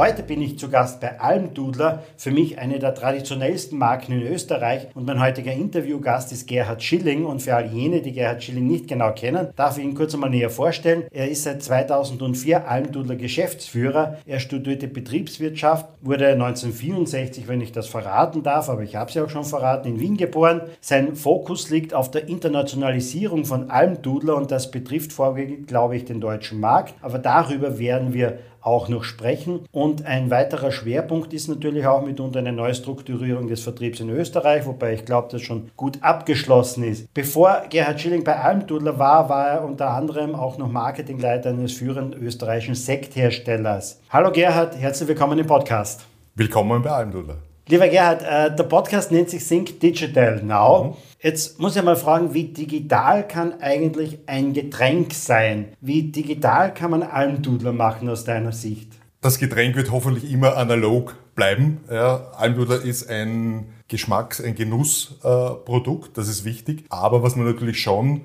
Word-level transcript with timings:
Heute 0.00 0.22
bin 0.22 0.40
ich 0.40 0.58
zu 0.58 0.70
Gast 0.70 1.02
bei 1.02 1.20
Almdudler, 1.20 2.04
für 2.16 2.30
mich 2.30 2.58
eine 2.58 2.78
der 2.78 2.94
traditionellsten 2.94 3.76
Marken 3.76 4.12
in 4.12 4.22
Österreich 4.22 4.86
und 4.94 5.06
mein 5.06 5.20
heutiger 5.20 5.52
Interviewgast 5.52 6.32
ist 6.32 6.48
Gerhard 6.48 6.82
Schilling 6.82 7.26
und 7.26 7.42
für 7.42 7.54
all 7.54 7.66
jene, 7.66 8.00
die 8.00 8.12
Gerhard 8.12 8.42
Schilling 8.42 8.66
nicht 8.66 8.88
genau 8.88 9.12
kennen, 9.12 9.48
darf 9.56 9.76
ich 9.76 9.84
ihn 9.84 9.94
kurz 9.94 10.14
einmal 10.14 10.30
näher 10.30 10.48
vorstellen. 10.48 11.04
Er 11.10 11.30
ist 11.30 11.42
seit 11.42 11.62
2004 11.62 12.66
Almdudler 12.66 13.16
Geschäftsführer. 13.16 14.16
Er 14.24 14.40
studierte 14.40 14.88
Betriebswirtschaft, 14.88 15.86
wurde 16.00 16.28
1964, 16.28 17.46
wenn 17.46 17.60
ich 17.60 17.72
das 17.72 17.86
verraten 17.86 18.42
darf, 18.42 18.70
aber 18.70 18.80
ich 18.80 18.96
habe 18.96 19.10
es 19.10 19.16
ja 19.16 19.24
auch 19.24 19.28
schon 19.28 19.44
verraten, 19.44 19.86
in 19.86 20.00
Wien 20.00 20.16
geboren. 20.16 20.62
Sein 20.80 21.14
Fokus 21.14 21.68
liegt 21.68 21.92
auf 21.92 22.10
der 22.10 22.26
Internationalisierung 22.26 23.44
von 23.44 23.68
Almdudler 23.68 24.36
und 24.36 24.50
das 24.50 24.70
betrifft 24.70 25.12
vorwiegend, 25.12 25.66
glaube 25.66 25.94
ich, 25.94 26.06
den 26.06 26.22
deutschen 26.22 26.40
deutschen 26.40 26.60
Markt. 26.60 26.94
Aber 27.02 27.18
darüber 27.18 27.78
werden 27.78 28.12
wir 28.14 28.38
auch 28.60 28.88
noch 28.88 29.04
sprechen. 29.04 29.60
Und 29.72 30.06
ein 30.06 30.30
weiterer 30.30 30.72
Schwerpunkt 30.72 31.32
ist 31.32 31.48
natürlich 31.48 31.86
auch 31.86 32.02
mitunter 32.02 32.40
eine 32.40 32.52
Neustrukturierung 32.52 33.48
des 33.48 33.62
Vertriebs 33.62 34.00
in 34.00 34.10
Österreich, 34.10 34.66
wobei 34.66 34.94
ich 34.94 35.04
glaube, 35.04 35.28
das 35.30 35.42
schon 35.42 35.70
gut 35.76 35.98
abgeschlossen 36.02 36.84
ist. 36.84 37.12
Bevor 37.14 37.62
Gerhard 37.70 38.00
Schilling 38.00 38.24
bei 38.24 38.36
Almdudler 38.36 38.98
war, 38.98 39.28
war 39.28 39.48
er 39.48 39.64
unter 39.64 39.90
anderem 39.90 40.34
auch 40.34 40.58
noch 40.58 40.70
Marketingleiter 40.70 41.50
eines 41.50 41.72
führenden 41.72 42.20
österreichischen 42.20 42.74
Sektherstellers. 42.74 44.00
Hallo 44.10 44.30
Gerhard, 44.30 44.76
herzlich 44.76 45.08
willkommen 45.08 45.38
im 45.38 45.46
Podcast. 45.46 46.06
Willkommen 46.34 46.82
bei 46.82 46.90
Almdudler. 46.90 47.49
Lieber 47.70 47.86
Gerhard, 47.86 48.22
äh, 48.22 48.52
der 48.52 48.64
Podcast 48.64 49.12
nennt 49.12 49.30
sich 49.30 49.46
Think 49.46 49.78
Digital 49.78 50.42
Now. 50.42 50.84
Mhm. 50.84 50.94
Jetzt 51.22 51.60
muss 51.60 51.76
ich 51.76 51.82
mal 51.84 51.94
fragen, 51.94 52.34
wie 52.34 52.48
digital 52.48 53.28
kann 53.28 53.60
eigentlich 53.60 54.18
ein 54.26 54.52
Getränk 54.54 55.14
sein? 55.14 55.68
Wie 55.80 56.10
digital 56.10 56.74
kann 56.74 56.90
man 56.90 57.04
Almdudler 57.04 57.72
machen 57.72 58.08
aus 58.08 58.24
deiner 58.24 58.50
Sicht? 58.50 58.94
Das 59.20 59.38
Getränk 59.38 59.76
wird 59.76 59.92
hoffentlich 59.92 60.32
immer 60.32 60.56
analog 60.56 61.14
bleiben. 61.36 61.78
Ja, 61.88 62.32
Almdudler 62.36 62.82
ist 62.82 63.08
ein 63.08 63.66
Geschmacks-, 63.86 64.40
ein 64.40 64.56
Genussprodukt, 64.56 66.08
äh, 66.08 66.12
das 66.14 66.26
ist 66.26 66.44
wichtig. 66.44 66.86
Aber 66.88 67.22
was 67.22 67.36
man 67.36 67.46
natürlich 67.46 67.80
schon 67.80 68.22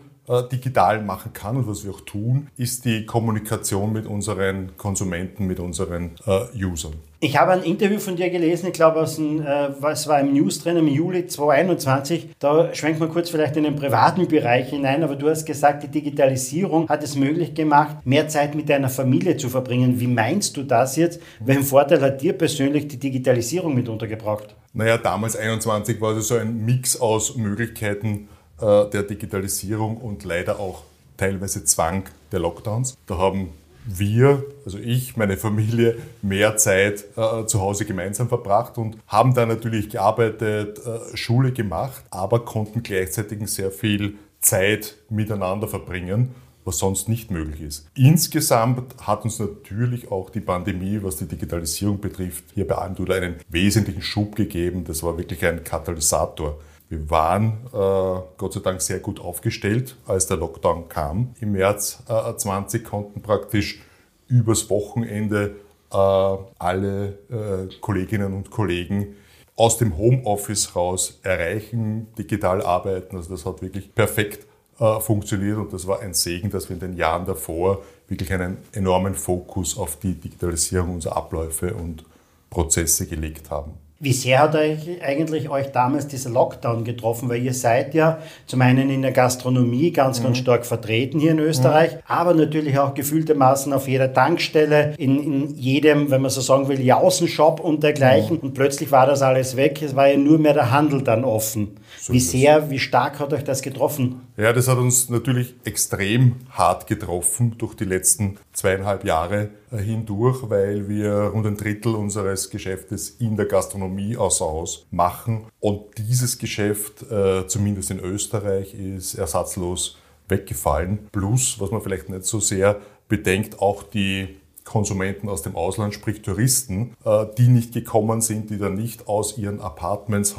digital 0.52 1.02
machen 1.02 1.34
kann 1.34 1.58
und 1.58 1.68
was 1.68 1.84
wir 1.84 1.92
auch 1.92 2.02
tun, 2.02 2.48
ist 2.58 2.86
die 2.86 3.06
Kommunikation 3.06 3.94
mit 3.94 4.08
unseren 4.08 4.76
Konsumenten, 4.78 5.46
mit 5.46 5.60
unseren 5.60 6.12
äh, 6.26 6.64
Usern. 6.66 6.94
Ich 7.20 7.38
habe 7.38 7.54
ein 7.54 7.64
Interview 7.64 7.98
von 7.98 8.16
dir 8.16 8.30
gelesen, 8.30 8.68
ich 8.68 8.74
glaube, 8.74 9.00
aus 9.00 9.16
dem, 9.16 9.42
äh, 9.42 9.70
was 9.80 10.08
war 10.08 10.20
im 10.20 10.34
News 10.34 10.60
drin 10.60 10.78
im 10.78 10.88
Juli 10.88 11.26
2021. 11.26 12.30
Da 12.40 12.74
schwenkt 12.76 13.00
man 13.00 13.10
kurz 13.10 13.30
vielleicht 13.30 13.56
in 13.58 13.64
den 13.64 13.76
privaten 13.76 14.28
Bereich 14.28 14.70
hinein, 14.70 15.04
aber 15.04 15.16
du 15.16 15.30
hast 15.30 15.46
gesagt, 15.46 15.84
die 15.84 15.88
Digitalisierung 15.88 16.90
hat 16.90 17.04
es 17.04 17.16
möglich 17.16 17.54
gemacht, 17.54 17.98
mehr 18.06 18.28
Zeit 18.28 18.54
mit 18.54 18.70
deiner 18.70 18.90
Familie 18.90 19.38
zu 19.38 19.50
verbringen. 19.50 20.00
Wie 20.00 20.08
meinst 20.08 20.58
du 20.58 20.64
das 20.64 20.98
jetzt? 20.98 21.22
Welchen 21.40 21.64
Vorteil 21.64 22.02
hat 22.02 22.22
dir 22.22 22.34
persönlich 22.34 22.88
die 22.88 23.00
Digitalisierung 23.00 23.74
mit 23.74 23.90
untergebracht? 23.90 24.56
Naja, 24.74 24.98
damals 24.98 25.38
21 25.38 26.02
war 26.02 26.18
es 26.18 26.28
so 26.28 26.36
ein 26.36 26.66
Mix 26.66 27.00
aus 27.00 27.38
Möglichkeiten, 27.38 28.28
äh, 28.62 28.90
der 28.90 29.04
Digitalisierung 29.04 29.98
und 29.98 30.24
leider 30.24 30.60
auch 30.60 30.84
teilweise 31.18 31.64
Zwang 31.66 32.04
der 32.32 32.40
Lockdowns. 32.40 32.98
Da 33.08 33.18
haben 33.18 33.50
wir, 33.86 34.44
also 34.66 34.78
ich, 34.78 35.16
meine 35.16 35.38
Familie, 35.38 35.98
mehr 36.22 36.58
Zeit 36.58 37.06
äh, 37.16 37.46
zu 37.46 37.62
Hause 37.62 37.86
gemeinsam 37.86 38.30
verbracht 38.30 38.78
und 38.78 38.98
haben 39.08 39.34
da 39.34 39.46
natürlich 39.46 39.90
gearbeitet, 39.90 40.80
äh, 40.86 41.16
Schule 41.16 41.52
gemacht, 41.52 42.04
aber 42.10 42.44
konnten 42.46 42.82
gleichzeitig 42.84 43.48
sehr 43.48 43.72
viel 43.72 44.16
Zeit 44.40 44.96
miteinander 45.10 45.68
verbringen, 45.68 46.34
was 46.64 46.80
sonst 46.80 47.08
nicht 47.10 47.30
möglich 47.30 47.62
ist. 47.62 47.88
Insgesamt 47.96 48.96
hat 49.02 49.24
uns 49.24 49.38
natürlich 49.38 50.12
auch 50.12 50.32
die 50.32 50.40
Pandemie, 50.40 51.00
was 51.02 51.18
die 51.18 51.28
Digitalisierung 51.28 52.00
betrifft, 52.00 52.46
hier 52.56 52.68
bei 52.68 52.76
Almdudler 52.76 53.16
einen 53.16 53.36
wesentlichen 53.50 54.02
Schub 54.02 54.36
gegeben. 54.36 54.84
Das 54.84 55.04
war 55.04 55.18
wirklich 55.18 55.46
ein 55.46 55.64
Katalysator 55.64 56.58
wir 56.90 57.10
waren 57.10 57.66
äh, 57.74 58.22
Gott 58.38 58.54
sei 58.54 58.60
Dank 58.60 58.82
sehr 58.82 59.00
gut 59.00 59.20
aufgestellt, 59.20 59.96
als 60.06 60.28
der 60.28 60.38
Lockdown 60.38 60.88
kam. 60.88 61.34
Im 61.40 61.54
März 61.54 62.04
äh, 62.08 62.36
20 62.36 62.84
konnten 62.84 63.22
praktisch 63.22 63.82
übers 64.28 64.70
Wochenende 64.70 65.56
äh, 65.92 65.96
alle 65.96 67.20
äh, 67.30 67.74
Kolleginnen 67.82 68.34
und 68.34 68.52
Kollegen 68.52 69.16
aus 69.56 69.78
dem 69.78 69.98
Homeoffice 69.98 70.76
raus 70.76 71.20
erreichen, 71.24 72.08
digital 72.18 72.62
arbeiten. 72.62 73.16
Also 73.16 73.32
das 73.32 73.46
hat 73.46 73.62
wirklich 73.62 73.94
perfekt 73.96 74.46
äh, 74.80 75.00
funktioniert 75.00 75.58
und 75.58 75.74
das 75.74 75.88
war 75.88 76.02
ein 76.02 76.14
Segen, 76.14 76.50
dass 76.50 76.70
wir 76.70 76.76
in 76.76 76.82
den 76.82 76.98
Jahren 76.98 77.26
davor 77.26 77.82
wirklich 78.08 78.32
einen 78.34 78.58
enormen 78.74 79.16
Fokus 79.16 79.78
auf 79.78 79.98
die 79.98 80.14
Digitalisierung 80.14 80.96
unserer 80.96 81.18
Abläufe 81.18 81.74
und 81.74 82.04
Prozesse 82.50 83.08
gelegt 83.08 83.50
haben. 83.50 83.74
Wie 83.98 84.12
sehr 84.12 84.40
hat 84.40 84.56
euch 84.56 85.02
eigentlich 85.02 85.50
euch 85.50 85.72
damals 85.72 86.08
dieser 86.08 86.30
Lockdown 86.30 86.84
getroffen? 86.84 87.30
Weil 87.30 87.42
ihr 87.42 87.54
seid 87.54 87.94
ja 87.94 88.20
zum 88.46 88.60
einen 88.62 88.90
in 88.90 89.02
der 89.02 89.14
Gastronomie 89.14 89.92
ganz, 89.92 90.22
ganz 90.22 90.38
mhm. 90.38 90.42
stark 90.42 90.66
vertreten 90.66 91.18
hier 91.18 91.32
in 91.32 91.40
Österreich, 91.40 91.94
mhm. 91.94 92.00
aber 92.06 92.34
natürlich 92.34 92.78
auch 92.78 92.94
gefühltermaßen 92.94 93.72
auf 93.72 93.88
jeder 93.88 94.14
Tankstelle, 94.14 94.96
in, 94.98 95.24
in 95.24 95.56
jedem, 95.56 96.12
wenn 96.12 96.22
man 96.22 96.30
so 96.30 96.42
sagen 96.42 96.68
will, 96.68 96.82
Jausenshop 96.82 97.62
und 97.62 97.84
dergleichen. 97.84 98.36
Mhm. 98.36 98.44
Und 98.44 98.54
plötzlich 98.54 98.92
war 98.92 99.08
das 99.08 99.22
alles 99.22 99.56
weg. 99.56 99.82
Es 99.82 99.96
war 99.96 100.10
ja 100.10 100.18
nur 100.18 100.40
mehr 100.40 100.54
der 100.54 100.72
Handel 100.72 101.02
dann 101.02 101.24
offen. 101.24 101.78
So 102.00 102.14
wie 102.14 102.20
sehr, 102.20 102.70
wie 102.70 102.80
stark 102.80 103.20
hat 103.20 103.34
euch 103.34 103.44
das 103.44 103.62
getroffen? 103.62 104.22
Ja, 104.38 104.54
das 104.54 104.68
hat 104.68 104.78
uns 104.78 105.10
natürlich 105.10 105.56
extrem 105.64 106.36
hart 106.52 106.88
getroffen 106.88 107.56
durch 107.58 107.74
die 107.76 107.86
letzten 107.86 108.38
zweieinhalb 108.54 109.04
Jahre 109.06 109.50
äh, 109.72 109.78
hindurch, 109.78 110.50
weil 110.50 110.88
wir 110.88 111.12
rund 111.34 111.46
ein 111.46 111.58
Drittel 111.58 111.96
unseres 111.96 112.50
Geschäftes 112.50 113.10
in 113.20 113.36
der 113.36 113.46
Gastronomie 113.46 114.18
außer 114.18 114.46
Haus 114.46 114.86
machen. 114.92 115.46
Und 115.60 115.98
dieses 115.98 116.38
Geschäft, 116.38 117.04
äh, 117.12 117.48
zumindest 117.48 117.92
in 117.92 118.00
Österreich, 118.00 118.74
ist 118.74 119.16
ersatzlos 119.16 119.98
weggefallen. 120.28 121.08
Plus, 121.12 121.60
was 121.60 121.72
man 121.72 121.82
vielleicht 121.82 122.10
nicht 122.10 122.26
so 122.26 122.40
sehr 122.40 122.80
bedenkt, 123.08 123.60
auch 123.60 123.84
die 123.84 124.38
Konsumenten 124.66 125.30
aus 125.30 125.42
dem 125.42 125.56
Ausland, 125.56 125.94
sprich 125.94 126.22
Touristen, 126.22 126.96
äh, 127.06 127.26
die 127.38 127.48
nicht 127.48 127.74
gekommen 127.74 128.20
sind, 128.20 128.50
die 128.50 128.58
dann 128.58 128.76
nicht 128.76 129.08
aus 129.08 129.38
ihren 129.38 129.62
Apartments 129.62 130.36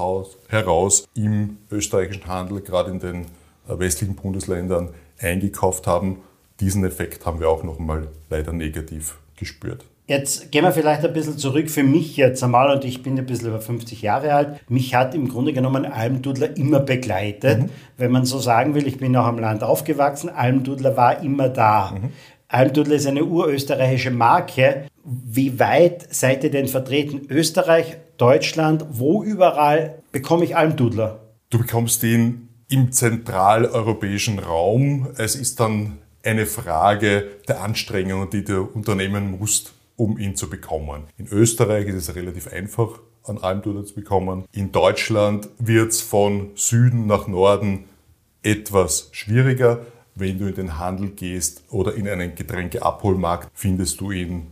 heraus 0.48 1.08
im 1.14 1.56
österreichischen 1.70 2.26
Handel, 2.26 2.60
gerade 2.60 2.90
in 2.90 2.98
den 2.98 3.26
westlichen 3.66 4.14
Bundesländern, 4.14 4.90
eingekauft 5.18 5.86
haben. 5.86 6.18
Diesen 6.60 6.84
Effekt 6.84 7.26
haben 7.26 7.40
wir 7.40 7.48
auch 7.48 7.62
nochmal 7.62 8.08
leider 8.30 8.52
negativ 8.52 9.18
gespürt. 9.36 9.84
Jetzt 10.08 10.52
gehen 10.52 10.62
wir 10.62 10.70
vielleicht 10.70 11.04
ein 11.04 11.12
bisschen 11.12 11.36
zurück 11.36 11.68
für 11.68 11.82
mich 11.82 12.16
jetzt 12.16 12.42
einmal, 12.44 12.72
und 12.72 12.84
ich 12.84 13.02
bin 13.02 13.18
ein 13.18 13.26
bisschen 13.26 13.48
über 13.48 13.60
50 13.60 14.02
Jahre 14.02 14.34
alt. 14.34 14.70
Mich 14.70 14.94
hat 14.94 15.16
im 15.16 15.26
Grunde 15.26 15.52
genommen 15.52 15.84
Almdudler 15.84 16.56
immer 16.56 16.78
begleitet. 16.78 17.62
Mhm. 17.62 17.70
Wenn 17.96 18.12
man 18.12 18.24
so 18.24 18.38
sagen 18.38 18.74
will, 18.74 18.86
ich 18.86 18.98
bin 18.98 19.16
auch 19.16 19.24
am 19.24 19.40
Land 19.40 19.64
aufgewachsen, 19.64 20.30
Almdudler 20.30 20.96
war 20.96 21.22
immer 21.24 21.48
da. 21.48 21.90
Mhm. 21.90 22.12
Almdudler 22.48 22.94
ist 22.94 23.06
eine 23.06 23.24
urösterreichische 23.24 24.10
Marke. 24.10 24.86
Wie 25.04 25.58
weit 25.58 26.14
seid 26.14 26.44
ihr 26.44 26.50
denn 26.50 26.68
vertreten? 26.68 27.22
Österreich, 27.28 27.96
Deutschland, 28.18 28.86
wo 28.90 29.22
überall 29.22 30.02
bekomme 30.12 30.44
ich 30.44 30.56
Almdudler? 30.56 31.20
Du 31.50 31.58
bekommst 31.58 32.02
ihn 32.04 32.48
im 32.68 32.92
zentraleuropäischen 32.92 34.38
Raum. 34.38 35.08
Es 35.16 35.34
ist 35.34 35.60
dann 35.60 35.98
eine 36.24 36.46
Frage 36.46 37.26
der 37.48 37.62
Anstrengungen, 37.62 38.30
die 38.30 38.44
du 38.44 38.62
unternehmen 38.62 39.38
musst, 39.38 39.74
um 39.96 40.18
ihn 40.18 40.36
zu 40.36 40.48
bekommen. 40.48 41.04
In 41.18 41.26
Österreich 41.28 41.86
ist 41.86 42.08
es 42.08 42.14
relativ 42.14 42.48
einfach, 42.52 43.00
an 43.24 43.38
Almdudler 43.38 43.84
zu 43.84 43.94
bekommen. 43.94 44.44
In 44.52 44.72
Deutschland 44.72 45.48
wird 45.58 45.90
es 45.90 46.00
von 46.00 46.50
Süden 46.54 47.06
nach 47.06 47.26
Norden 47.26 47.84
etwas 48.42 49.08
schwieriger. 49.12 49.80
Wenn 50.18 50.38
du 50.38 50.46
in 50.46 50.54
den 50.54 50.78
Handel 50.78 51.10
gehst 51.10 51.62
oder 51.70 51.94
in 51.94 52.08
einen 52.08 52.34
Getränkeabholmarkt, 52.34 53.50
findest 53.54 54.00
du 54.00 54.10
ihn 54.10 54.46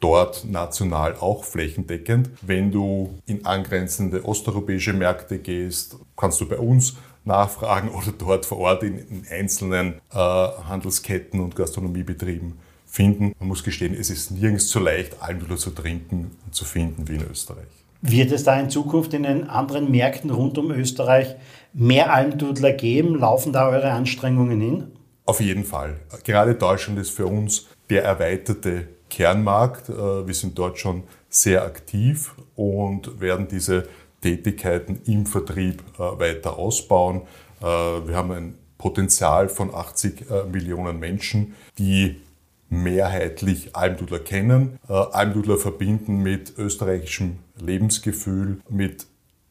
dort 0.00 0.44
national 0.44 1.16
auch 1.16 1.44
flächendeckend. 1.44 2.30
Wenn 2.42 2.70
du 2.70 3.18
in 3.26 3.44
angrenzende 3.46 4.24
osteuropäische 4.24 4.92
Märkte 4.92 5.38
gehst, 5.38 5.96
kannst 6.16 6.40
du 6.40 6.46
bei 6.46 6.58
uns 6.58 6.96
nachfragen 7.24 7.88
oder 7.94 8.12
dort 8.16 8.46
vor 8.46 8.58
Ort 8.58 8.82
in, 8.82 8.98
in 8.98 9.24
einzelnen 9.30 9.94
äh, 10.12 10.16
Handelsketten 10.16 11.40
und 11.40 11.56
Gastronomiebetrieben 11.56 12.58
finden. 12.86 13.34
Man 13.38 13.48
muss 13.48 13.64
gestehen, 13.64 13.94
es 13.98 14.10
ist 14.10 14.30
nirgends 14.30 14.68
so 14.68 14.78
leicht, 14.78 15.22
Almdudler 15.22 15.56
zu 15.56 15.70
trinken 15.70 16.36
und 16.44 16.54
zu 16.54 16.64
finden 16.64 17.08
wie 17.08 17.16
in 17.16 17.24
Österreich. 17.30 17.66
Wird 18.00 18.30
es 18.30 18.44
da 18.44 18.58
in 18.60 18.70
Zukunft 18.70 19.12
in 19.12 19.24
den 19.24 19.48
anderen 19.48 19.90
Märkten 19.90 20.30
rund 20.30 20.56
um 20.56 20.70
Österreich 20.70 21.34
mehr 21.72 22.12
Almdudler 22.12 22.72
geben? 22.72 23.18
Laufen 23.18 23.52
da 23.52 23.68
eure 23.68 23.90
Anstrengungen 23.90 24.60
hin? 24.60 24.84
Auf 25.28 25.42
jeden 25.42 25.64
Fall. 25.64 25.96
Gerade 26.24 26.54
Deutschland 26.54 26.98
ist 26.98 27.10
für 27.10 27.26
uns 27.26 27.66
der 27.90 28.02
erweiterte 28.02 28.88
Kernmarkt. 29.10 29.90
Äh, 29.90 30.26
wir 30.26 30.32
sind 30.32 30.58
dort 30.58 30.78
schon 30.78 31.02
sehr 31.28 31.64
aktiv 31.64 32.34
und 32.56 33.20
werden 33.20 33.46
diese 33.46 33.86
Tätigkeiten 34.22 35.02
im 35.04 35.26
Vertrieb 35.26 35.82
äh, 35.98 36.18
weiter 36.18 36.56
ausbauen. 36.56 37.24
Äh, 37.60 37.66
wir 37.66 38.16
haben 38.16 38.32
ein 38.32 38.54
Potenzial 38.78 39.50
von 39.50 39.74
80 39.74 40.24
Millionen 40.50 40.98
Menschen, 40.98 41.54
die 41.78 42.22
mehrheitlich 42.70 43.74
Almdudler 43.74 44.20
kennen, 44.20 44.78
Almdudler 44.86 45.58
verbinden 45.58 46.22
mit 46.22 46.56
österreichischem 46.56 47.40
Lebensgefühl, 47.60 48.60
mit 48.68 49.06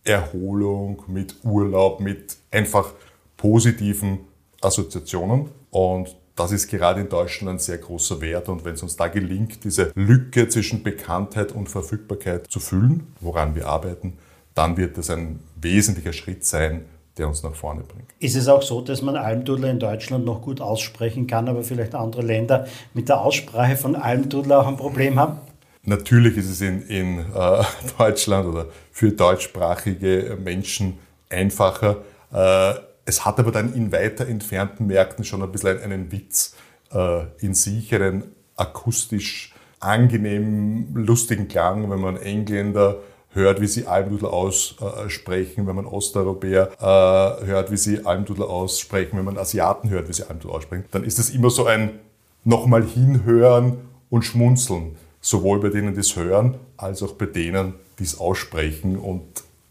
Erholung, 0.06 1.04
mit 1.08 1.36
Urlaub, 1.44 2.00
mit 2.00 2.38
einfach 2.52 2.94
positiven 3.36 4.20
Assoziationen. 4.62 5.50
Und 5.72 6.16
das 6.36 6.52
ist 6.52 6.70
gerade 6.70 7.02
in 7.02 7.10
Deutschland 7.10 7.58
ein 7.58 7.60
sehr 7.60 7.80
großer 7.80 8.22
Wert. 8.22 8.48
Und 8.48 8.64
wenn 8.64 8.76
es 8.76 8.84
uns 8.84 8.96
da 8.96 9.08
gelingt, 9.08 9.64
diese 9.64 9.92
Lücke 9.96 10.48
zwischen 10.48 10.84
Bekanntheit 10.84 11.52
und 11.52 11.68
Verfügbarkeit 11.68 12.48
zu 12.48 12.60
füllen, 12.60 13.08
woran 13.20 13.56
wir 13.56 13.68
arbeiten, 13.68 14.14
dann 14.54 14.78
wird 14.78 14.98
das 14.98 15.10
ein 15.10 15.40
wesentlicher 15.60 16.14
Schritt 16.14 16.46
sein, 16.46 16.86
der 17.18 17.28
uns 17.28 17.44
nach 17.44 17.56
vorne 17.56 17.82
bringt. 17.82 18.08
Ist 18.20 18.36
es 18.36 18.48
auch 18.48 18.62
so, 18.62 18.82
dass 18.82 19.02
man 19.02 19.16
Almdudler 19.16 19.70
in 19.70 19.80
Deutschland 19.80 20.26
noch 20.26 20.42
gut 20.42 20.62
aussprechen 20.62 21.28
kann, 21.28 21.48
aber 21.50 21.64
vielleicht 21.64 21.96
andere 21.96 22.22
Länder 22.22 22.68
mit 22.94 23.10
der 23.10 23.22
Aussprache 23.22 23.76
von 23.76 23.96
Almdudler 23.96 24.60
auch 24.60 24.68
ein 24.68 24.78
Problem 24.78 25.20
haben? 25.20 25.40
Natürlich 25.84 26.38
ist 26.38 26.50
es 26.50 26.62
in, 26.62 26.82
in 26.88 27.20
äh, 27.20 27.64
Deutschland 27.98 28.48
oder 28.48 28.68
für 28.92 29.12
deutschsprachige 29.12 30.38
Menschen 30.44 31.00
einfacher. 31.30 31.98
Äh, 32.32 32.74
es 33.08 33.24
hat 33.26 33.40
aber 33.40 33.52
dann 33.52 33.74
in 33.74 33.92
weiter 33.92 34.28
entfernten 34.28 34.86
Märkten 34.86 35.24
schon 35.24 35.42
ein 35.42 35.52
bisschen 35.52 35.80
einen 35.80 36.12
Witz 36.12 36.56
äh, 36.94 37.24
in 37.40 37.54
sich, 37.54 37.96
einen 37.96 38.24
akustisch 38.58 39.56
angenehmen, 39.80 40.94
lustigen 40.94 41.48
Klang, 41.48 41.90
wenn 41.90 42.02
man 42.02 42.18
Engländer 42.18 42.98
hört, 43.32 43.62
wie 43.62 43.68
sie 43.68 43.88
Almdudler 43.88 44.34
aussprechen, 44.34 45.68
wenn 45.68 45.76
man 45.76 45.86
Osteuropäer 45.86 46.72
äh, 46.80 47.46
hört, 47.46 47.72
wie 47.72 47.78
sie 47.78 48.06
Almdudler 48.06 48.50
aussprechen, 48.50 49.18
wenn 49.18 49.26
man 49.26 49.38
Asiaten 49.38 49.90
hört, 49.90 50.10
wie 50.10 50.14
sie 50.14 50.28
Almdudler 50.28 50.56
aussprechen, 50.56 50.86
dann 50.92 51.06
ist 51.06 51.18
es 51.18 51.30
immer 51.30 51.50
so 51.50 51.66
ein 51.66 52.00
nochmal 52.44 52.84
hinhören 52.84 53.78
und 54.10 54.24
schmunzeln, 54.24 54.98
sowohl 55.22 55.62
bei 55.62 55.70
denen, 55.70 55.94
die 55.94 56.02
es 56.02 56.16
hören, 56.18 56.56
als 56.76 57.02
auch 57.04 57.14
bei 57.14 57.26
denen, 57.26 57.76
die 58.00 58.04
es 58.04 58.20
aussprechen 58.20 58.98
und 58.98 59.24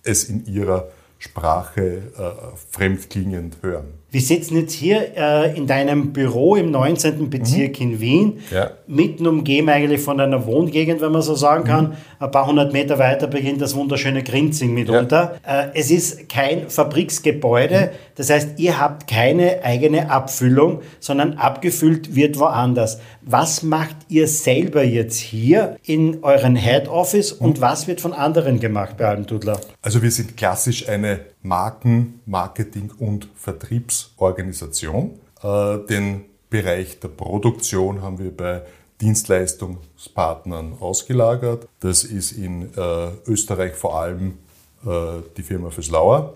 es 0.04 0.24
in 0.24 0.46
ihrer 0.46 0.88
Sprache 1.26 2.12
äh, 2.16 2.56
fremdklingend 2.70 3.58
hören. 3.62 3.94
Wir 4.16 4.22
sitzen 4.22 4.56
jetzt 4.56 4.72
hier 4.72 5.14
äh, 5.14 5.54
in 5.58 5.66
deinem 5.66 6.14
Büro 6.14 6.56
im 6.56 6.70
19. 6.70 7.28
Bezirk 7.28 7.78
mhm. 7.78 7.86
in 7.86 8.00
Wien, 8.00 8.38
ja. 8.50 8.70
mitten 8.86 9.26
umgeben 9.26 9.68
eigentlich 9.68 10.00
von 10.00 10.18
einer 10.18 10.46
Wohngegend, 10.46 11.02
wenn 11.02 11.12
man 11.12 11.20
so 11.20 11.34
sagen 11.34 11.64
kann. 11.64 11.88
Mhm. 11.88 11.94
Ein 12.20 12.30
paar 12.30 12.46
hundert 12.46 12.72
Meter 12.72 12.98
weiter 12.98 13.26
beginnt 13.26 13.60
das 13.60 13.74
wunderschöne 13.74 14.22
Grinzing 14.22 14.72
mitunter. 14.72 15.38
Ja. 15.44 15.64
Äh, 15.64 15.70
es 15.74 15.90
ist 15.90 16.30
kein 16.30 16.70
Fabriksgebäude, 16.70 17.90
mhm. 17.92 17.96
das 18.14 18.30
heißt, 18.30 18.58
ihr 18.58 18.80
habt 18.80 19.06
keine 19.06 19.62
eigene 19.62 20.10
Abfüllung, 20.10 20.80
sondern 20.98 21.34
abgefüllt 21.34 22.14
wird 22.14 22.38
woanders. 22.38 23.00
Was 23.20 23.62
macht 23.62 23.96
ihr 24.08 24.28
selber 24.28 24.82
jetzt 24.82 25.18
hier 25.18 25.76
in 25.84 26.22
euren 26.22 26.56
Head 26.56 26.88
Office 26.88 27.32
und 27.32 27.58
mhm. 27.58 27.60
was 27.60 27.86
wird 27.86 28.00
von 28.00 28.14
anderen 28.14 28.60
gemacht 28.60 28.96
bei 28.96 29.04
Almdudler? 29.04 29.60
Also 29.82 30.02
wir 30.02 30.10
sind 30.10 30.38
klassisch 30.38 30.88
eine 30.88 31.20
Marken-, 31.46 32.20
Marketing- 32.26 32.92
und 32.98 33.28
Vertriebsorganisation. 33.36 35.18
Äh, 35.42 35.78
den 35.88 36.24
Bereich 36.50 37.00
der 37.00 37.08
Produktion 37.08 38.02
haben 38.02 38.18
wir 38.18 38.36
bei 38.36 38.62
Dienstleistungspartnern 39.00 40.74
ausgelagert. 40.80 41.68
Das 41.80 42.04
ist 42.04 42.32
in 42.32 42.72
äh, 42.74 43.08
Österreich 43.26 43.74
vor 43.74 44.00
allem 44.00 44.38
äh, 44.84 45.22
die 45.36 45.42
Firma 45.42 45.70
Füslauer, 45.70 46.34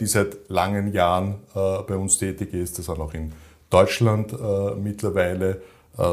die 0.00 0.06
seit 0.06 0.48
langen 0.48 0.92
Jahren 0.92 1.36
bei 1.54 1.94
uns 1.94 2.18
tätig 2.18 2.52
ist. 2.52 2.80
Das 2.80 2.86
sind 2.86 2.98
auch 2.98 3.14
in 3.14 3.32
Deutschland 3.70 4.34
mittlerweile 4.82 5.62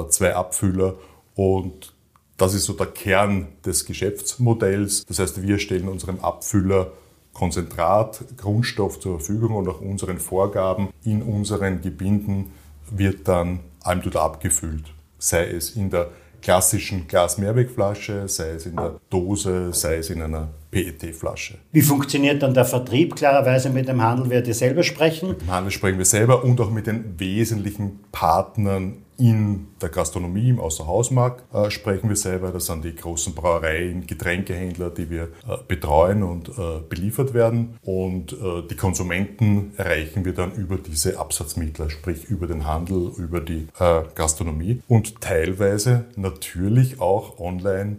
zwei 0.10 0.36
Abfüller 0.36 0.94
und 1.34 1.92
das 2.38 2.54
ist 2.54 2.66
so 2.66 2.74
der 2.74 2.86
Kern 2.86 3.48
des 3.66 3.86
Geschäftsmodells. 3.86 5.04
Das 5.08 5.18
heißt, 5.18 5.42
wir 5.42 5.58
stellen 5.58 5.90
unserem 5.90 6.20
Abfüller 6.20 6.92
Konzentrat, 7.40 8.26
Grundstoff 8.36 9.00
zur 9.00 9.18
Verfügung 9.18 9.56
und 9.56 9.66
nach 9.66 9.80
unseren 9.80 10.20
Vorgaben 10.20 10.90
in 11.06 11.22
unseren 11.22 11.82
Gebinden 11.82 12.52
wird 12.92 13.30
dann 13.30 13.62
Almdudler 13.82 14.24
abgefüllt. 14.24 14.94
Sei 15.20 15.48
es 15.48 15.70
in 15.70 15.90
der 15.90 16.10
klassischen 16.42 17.08
Glas-Mehrwegflasche, 17.08 18.28
sei 18.28 18.50
es 18.50 18.66
in 18.66 18.76
der 18.76 19.00
Dose, 19.10 19.74
sei 19.74 19.96
es 19.96 20.10
in 20.10 20.22
einer 20.22 20.50
PET-Flasche. 20.72 21.56
Wie 21.72 21.82
funktioniert 21.82 22.44
dann 22.44 22.54
der 22.54 22.66
Vertrieb? 22.66 23.16
Klarerweise 23.16 23.70
mit 23.70 23.88
dem 23.88 24.02
Handel 24.02 24.30
werdet 24.30 24.48
ihr 24.48 24.54
selber 24.54 24.84
sprechen? 24.84 25.30
Mit 25.30 25.42
dem 25.42 25.52
Handel 25.52 25.72
sprechen 25.72 25.98
wir 25.98 26.06
selber 26.06 26.44
und 26.44 26.60
auch 26.62 26.72
mit 26.72 26.88
den 26.88 27.20
wesentlichen 27.20 28.00
Partnern 28.12 28.98
in 29.20 29.68
der 29.82 29.90
Gastronomie, 29.90 30.50
im 30.50 30.60
Außerhausmarkt 30.60 31.54
äh, 31.54 31.70
sprechen 31.70 32.08
wir 32.08 32.16
selber. 32.16 32.52
Das 32.52 32.68
sind 32.68 32.86
die 32.86 32.96
großen 32.96 33.36
Brauereien, 33.36 34.08
Getränkehändler, 34.08 34.90
die 34.90 35.10
wir 35.10 35.24
äh, 35.24 35.58
betreuen 35.68 36.24
und 36.24 36.50
äh, 36.50 36.80
beliefert 36.88 37.34
werden. 37.34 37.78
Und 37.84 38.32
äh, 38.32 38.64
die 38.70 38.76
Konsumenten 38.76 39.74
erreichen 39.76 40.24
wir 40.24 40.34
dann 40.34 40.54
über 40.54 40.78
diese 40.78 41.20
Absatzmittler, 41.20 41.90
sprich 41.90 42.26
über 42.26 42.48
den 42.48 42.66
Handel, 42.66 43.12
über 43.18 43.42
die 43.42 43.68
äh, 43.78 44.04
Gastronomie 44.16 44.82
und 44.88 45.20
teilweise 45.20 46.06
natürlich 46.16 47.02
auch 47.02 47.40
online 47.40 47.98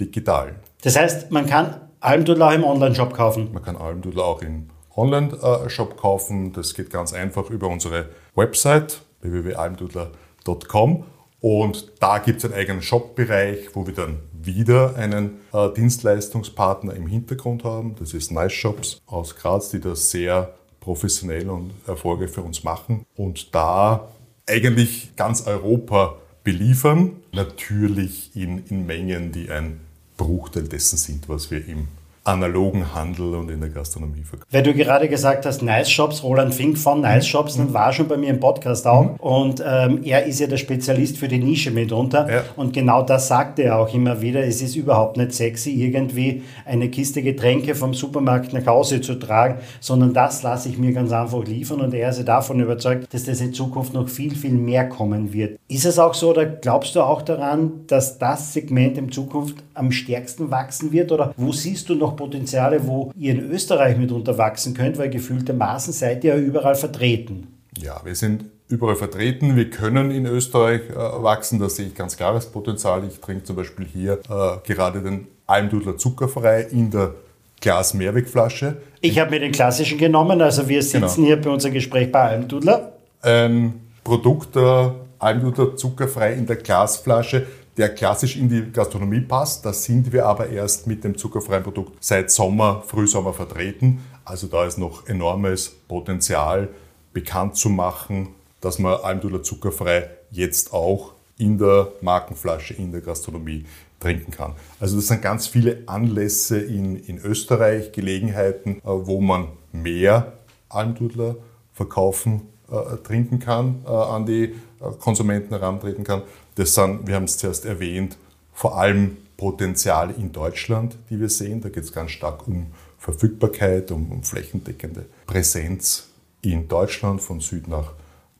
digital. 0.00 0.54
Das 0.82 0.96
heißt, 0.96 1.30
man 1.30 1.46
kann 1.46 1.82
Almdudler 2.02 2.54
im 2.54 2.64
Online-Shop 2.64 3.14
kaufen? 3.14 3.50
Man 3.52 3.62
kann 3.62 3.76
Almdudler 3.76 4.24
auch 4.24 4.42
im 4.42 4.68
Online-Shop 4.96 5.96
kaufen. 5.96 6.52
Das 6.52 6.74
geht 6.74 6.90
ganz 6.90 7.12
einfach 7.12 7.48
über 7.48 7.68
unsere 7.68 8.08
Website 8.34 9.02
www.almdudler.com 9.20 11.04
und 11.40 11.92
da 12.00 12.18
gibt 12.18 12.38
es 12.38 12.44
einen 12.44 12.54
eigenen 12.54 12.82
Shop-Bereich, 12.82 13.74
wo 13.74 13.86
wir 13.86 13.94
dann 13.94 14.18
wieder 14.32 14.96
einen 14.96 15.40
äh, 15.52 15.70
Dienstleistungspartner 15.70 16.94
im 16.94 17.06
Hintergrund 17.06 17.62
haben. 17.64 17.94
Das 17.98 18.14
ist 18.14 18.32
Nice 18.32 18.52
Shops 18.52 19.00
aus 19.06 19.36
Graz, 19.36 19.70
die 19.70 19.80
das 19.80 20.10
sehr 20.10 20.54
professionell 20.80 21.48
und 21.50 21.72
erfolgreich 21.86 22.30
für 22.30 22.42
uns 22.42 22.64
machen 22.64 23.06
und 23.14 23.54
da 23.54 24.08
eigentlich 24.48 25.14
ganz 25.14 25.46
Europa 25.46 26.16
beliefern. 26.42 27.22
Natürlich 27.32 28.34
in, 28.34 28.64
in 28.66 28.86
Mengen, 28.86 29.30
die 29.30 29.50
ein 29.50 29.80
Bruchteil 30.16 30.68
dessen 30.68 30.96
sind, 30.96 31.28
was 31.28 31.50
wir 31.50 31.66
im 31.66 31.88
analogen 32.24 32.94
Handel 32.94 33.34
und 33.34 33.50
in 33.50 33.60
der 33.60 33.70
Gastronomie 33.70 34.22
verkaufen. 34.22 34.48
Weil 34.52 34.62
du 34.62 34.74
gerade 34.74 35.08
gesagt 35.08 35.44
hast, 35.44 35.62
Nice 35.62 35.90
Shops, 35.90 36.22
Roland 36.22 36.54
Fink 36.54 36.78
von 36.78 37.00
Nice 37.00 37.26
Shops, 37.26 37.58
mhm. 37.58 37.74
war 37.74 37.92
schon 37.92 38.06
bei 38.06 38.16
mir 38.16 38.30
im 38.30 38.38
Podcast 38.38 38.86
auch. 38.86 39.04
Mhm. 39.04 39.16
Und 39.16 39.62
ähm, 39.66 40.00
er 40.04 40.24
ist 40.24 40.38
ja 40.38 40.46
der 40.46 40.56
Spezialist 40.56 41.18
für 41.18 41.26
die 41.26 41.38
Nische 41.38 41.72
mitunter. 41.72 42.30
Ja. 42.30 42.44
Und 42.54 42.72
genau 42.72 43.02
das 43.02 43.26
sagt 43.26 43.58
er 43.58 43.78
auch 43.78 43.92
immer 43.92 44.20
wieder. 44.20 44.44
Es 44.44 44.62
ist 44.62 44.76
überhaupt 44.76 45.16
nicht 45.16 45.32
sexy, 45.32 45.70
irgendwie 45.70 46.42
eine 46.64 46.88
Kiste 46.90 47.22
Getränke 47.22 47.74
vom 47.74 47.92
Supermarkt 47.92 48.52
nach 48.52 48.66
Hause 48.66 49.00
zu 49.00 49.16
tragen, 49.16 49.58
sondern 49.80 50.14
das 50.14 50.44
lasse 50.44 50.68
ich 50.68 50.78
mir 50.78 50.92
ganz 50.92 51.10
einfach 51.10 51.44
liefern. 51.44 51.80
Und 51.80 51.92
er 51.92 52.10
ist 52.10 52.18
ja 52.18 52.24
davon 52.24 52.60
überzeugt, 52.60 53.12
dass 53.12 53.24
das 53.24 53.40
in 53.40 53.52
Zukunft 53.52 53.94
noch 53.94 54.08
viel, 54.08 54.34
viel 54.36 54.52
mehr 54.52 54.88
kommen 54.88 55.32
wird. 55.32 55.58
Ist 55.66 55.86
es 55.86 55.98
auch 55.98 56.14
so, 56.14 56.30
oder 56.30 56.46
glaubst 56.46 56.94
du 56.94 57.02
auch 57.02 57.22
daran, 57.22 57.84
dass 57.88 58.18
das 58.18 58.52
Segment 58.52 58.96
in 58.96 59.10
Zukunft 59.10 59.56
am 59.74 59.90
stärksten 59.90 60.52
wachsen 60.52 60.92
wird? 60.92 61.10
Oder 61.10 61.34
wo 61.36 61.50
siehst 61.50 61.88
du 61.88 61.96
noch 61.96 62.11
noch 62.12 62.16
Potenziale, 62.16 62.86
wo 62.86 63.12
ihr 63.16 63.32
in 63.32 63.50
Österreich 63.50 63.96
mit 63.96 64.12
unterwachsen 64.12 64.74
könnt, 64.74 64.98
weil 64.98 65.10
gefühltermaßen 65.10 65.92
seid 65.92 66.24
ihr 66.24 66.36
ja 66.36 66.40
überall 66.40 66.74
vertreten. 66.74 67.48
Ja, 67.78 68.00
wir 68.04 68.14
sind 68.14 68.44
überall 68.68 68.96
vertreten. 68.96 69.56
Wir 69.56 69.70
können 69.70 70.10
in 70.10 70.26
Österreich 70.26 70.82
äh, 70.90 70.94
wachsen, 70.94 71.58
da 71.58 71.68
sehe 71.68 71.86
ich 71.86 71.94
ganz 71.94 72.16
klares 72.16 72.46
Potenzial. 72.46 73.02
Ich 73.06 73.20
trinke 73.20 73.44
zum 73.44 73.56
Beispiel 73.56 73.86
hier 73.86 74.14
äh, 74.28 74.66
gerade 74.66 75.00
den 75.00 75.26
Almdudler 75.46 75.96
zuckerfrei 75.96 76.62
in 76.70 76.90
der 76.90 77.14
Glas-Mehrwegflasche. 77.60 78.76
Ich 79.00 79.18
habe 79.18 79.30
mir 79.30 79.40
den 79.40 79.52
klassischen 79.52 79.98
genommen, 79.98 80.40
also 80.40 80.68
wir 80.68 80.82
sitzen 80.82 81.00
genau. 81.00 81.26
hier 81.26 81.40
bei 81.40 81.50
unserem 81.50 81.74
Gespräch 81.74 82.10
bei 82.10 82.20
Almdudler. 82.20 82.92
Ein 83.20 83.80
Produkt 84.02 84.56
der 84.56 84.94
Almdudler 85.18 85.76
zuckerfrei 85.76 86.32
in 86.32 86.46
der 86.46 86.56
Glasflasche 86.56 87.46
der 87.76 87.94
klassisch 87.94 88.36
in 88.36 88.48
die 88.48 88.70
Gastronomie 88.72 89.20
passt. 89.20 89.64
Da 89.64 89.72
sind 89.72 90.12
wir 90.12 90.26
aber 90.26 90.48
erst 90.48 90.86
mit 90.86 91.04
dem 91.04 91.16
zuckerfreien 91.16 91.62
Produkt 91.62 92.02
seit 92.04 92.30
Sommer, 92.30 92.82
Frühsommer 92.86 93.32
vertreten. 93.32 94.00
Also 94.24 94.46
da 94.46 94.64
ist 94.64 94.78
noch 94.78 95.06
enormes 95.08 95.70
Potenzial 95.88 96.68
bekannt 97.12 97.56
zu 97.56 97.68
machen, 97.68 98.28
dass 98.60 98.78
man 98.78 99.00
Almdudler 99.00 99.42
zuckerfrei 99.42 100.08
jetzt 100.30 100.72
auch 100.72 101.12
in 101.38 101.58
der 101.58 101.92
Markenflasche 102.00 102.74
in 102.74 102.92
der 102.92 103.00
Gastronomie 103.00 103.64
trinken 103.98 104.30
kann. 104.30 104.54
Also 104.80 104.96
das 104.96 105.08
sind 105.08 105.22
ganz 105.22 105.46
viele 105.46 105.82
Anlässe 105.86 106.58
in, 106.58 106.96
in 106.96 107.18
Österreich, 107.18 107.92
Gelegenheiten, 107.92 108.76
äh, 108.78 108.80
wo 108.84 109.20
man 109.20 109.48
mehr 109.72 110.34
Almdudler 110.68 111.36
verkaufen 111.72 112.42
äh, 112.70 112.96
trinken 112.98 113.38
kann, 113.38 113.82
äh, 113.86 113.90
an 113.90 114.26
die 114.26 114.44
äh, 114.44 114.54
Konsumenten 114.98 115.50
herantreten 115.50 116.04
kann. 116.04 116.22
Das 116.54 116.74
sind, 116.74 117.06
wir 117.06 117.14
haben 117.14 117.24
es 117.24 117.38
zuerst 117.38 117.64
erwähnt, 117.64 118.16
vor 118.52 118.78
allem 118.78 119.16
Potenziale 119.36 120.12
in 120.12 120.32
Deutschland, 120.32 120.96
die 121.10 121.18
wir 121.18 121.28
sehen. 121.28 121.60
Da 121.60 121.68
geht 121.68 121.84
es 121.84 121.92
ganz 121.92 122.12
stark 122.12 122.46
um 122.46 122.68
Verfügbarkeit, 122.98 123.90
um, 123.90 124.12
um, 124.12 124.22
flächendeckende 124.22 125.06
Präsenz 125.26 126.08
in 126.42 126.68
Deutschland 126.68 127.20
von 127.20 127.40
Süd 127.40 127.66
nach, 127.66 127.92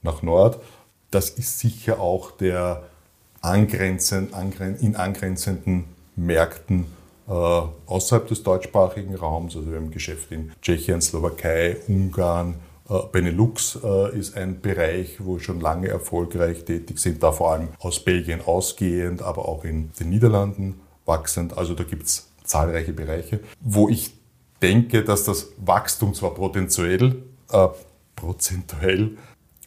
nach 0.03 0.23
Nord. 0.23 0.61
Das 1.11 1.31
ist 1.31 1.59
sicher 1.59 2.01
auch 2.01 2.31
der 2.31 2.85
angrenzen, 3.41 4.33
angren, 4.33 4.77
in 4.77 4.95
angrenzenden 4.95 5.85
Märkten 6.15 6.87
äh, 7.29 7.33
außerhalb 7.33 8.29
des 8.29 8.43
deutschsprachigen 8.43 9.15
Raums. 9.15 9.57
Also 9.57 9.71
wir 9.71 9.79
haben 9.79 9.91
Geschäfte 9.91 10.35
in 10.37 10.53
Tschechien, 10.63 11.01
Slowakei, 11.01 11.79
Ungarn, 11.89 12.55
Benelux 13.13 13.79
äh, 13.83 14.19
ist 14.19 14.37
ein 14.37 14.61
Bereich, 14.61 15.17
wo 15.19 15.35
wir 15.35 15.41
schon 15.41 15.61
lange 15.61 15.89
erfolgreich 15.89 16.65
tätig 16.65 16.99
sind, 16.99 17.23
da 17.23 17.33
vor 17.33 17.53
allem 17.53 17.69
aus 17.79 18.05
Belgien 18.05 18.41
ausgehend, 18.45 19.23
aber 19.23 19.49
auch 19.49 19.65
in 19.65 19.91
den 19.99 20.11
Niederlanden 20.11 20.81
wachsend. 21.05 21.57
Also 21.57 21.75
da 21.75 21.85
gibt 21.85 22.05
es 22.05 22.29
zahlreiche 22.45 22.93
Bereiche, 22.93 23.41
wo 23.61 23.89
ich 23.89 24.15
denke, 24.61 25.05
dass 25.05 25.25
das 25.25 25.49
Wachstum 25.59 26.15
zwar 26.15 26.35
potenziell, 26.35 27.23
äh, 27.51 27.69
prozentuell 28.17 29.17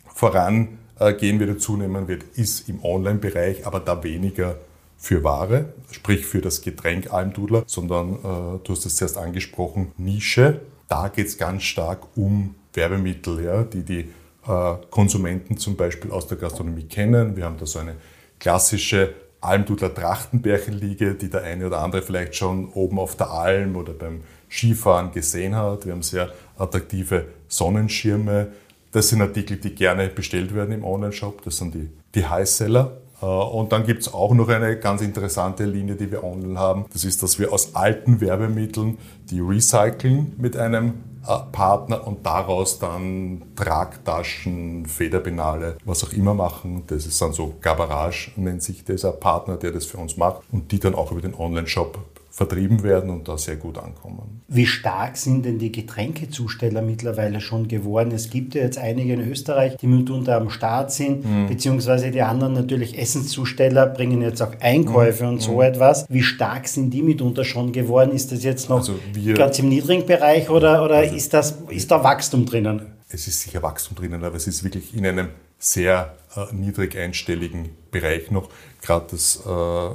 vorangehen 0.08 0.78
äh, 1.00 1.40
wieder 1.40 1.58
zunehmen 1.58 2.08
wird, 2.08 2.24
ist 2.36 2.70
im 2.70 2.84
Online-Bereich, 2.84 3.68
aber 3.68 3.80
da 3.80 4.04
weniger 4.04 4.58
für 4.98 5.24
Ware, 5.24 5.74
sprich 5.92 6.26
für 6.26 6.42
das 6.42 6.62
Getränk 6.62 7.14
Almdudler, 7.14 7.64
sondern 7.68 8.14
äh, 8.14 8.60
du 8.64 8.66
hast 8.70 8.86
es 8.86 8.96
zuerst 8.96 9.18
angesprochen, 9.18 9.92
Nische. 9.98 10.62
Da 10.88 11.10
geht 11.10 11.28
es 11.28 11.38
ganz 11.38 11.64
stark 11.64 12.00
um 12.16 12.56
Werbemittel, 12.76 13.44
ja, 13.44 13.64
die 13.64 13.84
die 13.84 14.10
äh, 14.48 14.76
Konsumenten 14.90 15.58
zum 15.58 15.76
Beispiel 15.76 16.12
aus 16.12 16.28
der 16.28 16.38
Gastronomie 16.38 16.86
kennen. 16.86 17.36
Wir 17.36 17.46
haben 17.46 17.58
da 17.58 17.66
so 17.66 17.80
eine 17.80 17.96
klassische 18.40 19.14
Almdudler 19.42 19.94
Trachtenbärchenliege, 19.94 21.16
die 21.16 21.30
der 21.30 21.44
eine 21.44 21.68
oder 21.68 21.80
andere 21.80 22.02
vielleicht 22.02 22.36
schon 22.36 22.70
oben 22.70 23.00
auf 23.00 23.16
der 23.16 23.30
Alm 23.30 23.76
oder 23.76 23.94
beim 23.94 24.22
Skifahren 24.50 25.12
gesehen 25.12 25.56
hat. 25.56 25.86
Wir 25.86 25.94
haben 25.94 26.02
sehr 26.02 26.34
attraktive 26.58 27.28
Sonnenschirme. 27.48 28.48
Das 28.92 29.10
sind 29.10 29.22
Artikel, 29.22 29.58
die 29.58 29.76
gerne 29.76 30.08
bestellt 30.08 30.56
werden 30.56 30.74
im 30.74 30.84
Online-Shop. 30.84 31.44
Das 31.44 31.58
sind 31.58 31.76
die, 31.76 31.90
die 32.16 32.26
Highseller. 32.26 32.98
Äh, 33.22 33.26
und 33.26 33.72
dann 33.72 33.86
gibt 33.86 34.02
es 34.02 34.14
auch 34.14 34.34
noch 34.34 34.50
eine 34.50 34.78
ganz 34.78 35.02
interessante 35.02 35.66
Linie, 35.66 35.96
die 35.96 36.12
wir 36.12 36.24
online 36.24 36.60
haben. 36.60 36.86
Das 36.94 37.04
ist, 37.04 37.24
dass 37.24 37.40
wir 37.40 37.52
aus 37.54 37.76
alten 37.76 38.22
Werbemitteln 38.22 38.98
die 39.30 39.40
recyceln 39.40 40.34
mit 40.38 40.58
einem 40.58 40.96
äh, 41.28 41.40
Partner 41.52 42.06
und 42.06 42.26
daraus 42.26 42.80
dann 42.80 43.42
Tragtaschen, 43.56 44.86
Federpenale, 44.86 45.78
was 45.86 46.04
auch 46.04 46.14
immer 46.14 46.34
machen. 46.34 46.84
Das 46.88 47.06
ist 47.06 47.22
dann 47.22 47.34
so 47.34 47.56
Gabarage, 47.62 48.32
nennt 48.36 48.62
sich 48.62 48.84
dieser 48.84 49.12
Partner, 49.12 49.58
der 49.58 49.72
das 49.72 49.86
für 49.86 49.98
uns 49.98 50.18
macht 50.18 50.42
und 50.52 50.72
die 50.72 50.80
dann 50.80 50.96
auch 50.96 51.12
über 51.12 51.22
den 51.22 51.34
Online-Shop 51.34 51.98
vertrieben 52.36 52.84
werden 52.84 53.12
und 53.12 53.30
da 53.30 53.38
sehr 53.38 53.56
gut 53.56 53.78
ankommen. 53.78 54.42
Wie 54.50 54.66
stark 54.66 55.16
sind 55.16 55.46
denn 55.46 55.58
die 55.58 55.72
Getränkezusteller 55.72 56.82
mittlerweile 56.82 57.40
schon 57.40 57.70
geworden? 57.70 58.12
Es 58.12 58.30
gibt 58.30 58.56
ja 58.56 58.62
jetzt 58.62 58.78
einige 58.78 59.14
in 59.14 59.32
Österreich, 59.32 59.78
die 59.78 59.88
mitunter 59.88 60.36
am 60.36 60.50
Start 60.50 60.92
sind, 60.92 61.24
mhm. 61.24 61.48
beziehungsweise 61.48 62.12
die 62.12 62.22
anderen 62.22 62.52
natürlich 62.52 63.00
Essenszusteller 63.00 63.88
bringen 63.88 64.22
jetzt 64.22 64.42
auch 64.42 64.52
Einkäufe 64.60 65.24
mhm. 65.24 65.30
und 65.30 65.42
so 65.42 65.54
mhm. 65.54 65.62
etwas. 65.62 66.08
Wie 66.10 66.24
stark 66.24 66.68
sind 66.68 66.90
die 66.90 67.04
mitunter 67.04 67.46
schon 67.46 67.72
geworden? 67.72 68.12
Ist 68.12 68.34
das 68.34 68.44
jetzt 68.44 68.68
noch 68.68 68.80
also 68.80 69.00
ganz 69.34 69.58
im 69.60 69.70
niedrigen 69.70 70.06
Bereich 70.06 70.50
oder, 70.50 70.84
oder 70.84 70.96
also 70.96 71.16
ist, 71.16 71.34
das, 71.34 71.60
ist 71.70 71.90
da 71.90 72.04
Wachstum 72.04 72.46
drinnen? 72.46 72.82
Es 73.08 73.30
ist 73.30 73.44
sicher 73.44 73.64
Wachstum 73.64 73.96
drinnen, 73.96 74.22
aber 74.26 74.36
es 74.36 74.46
ist 74.46 74.62
wirklich 74.62 74.94
in 74.94 75.06
einem 75.06 75.30
sehr 75.58 76.16
äh, 76.36 76.54
niedrig 76.54 76.98
einstelligen 76.98 77.70
Bereich 77.92 78.30
noch. 78.30 78.50
Gerade 78.82 79.06
das 79.12 79.42
äh, 79.46 79.90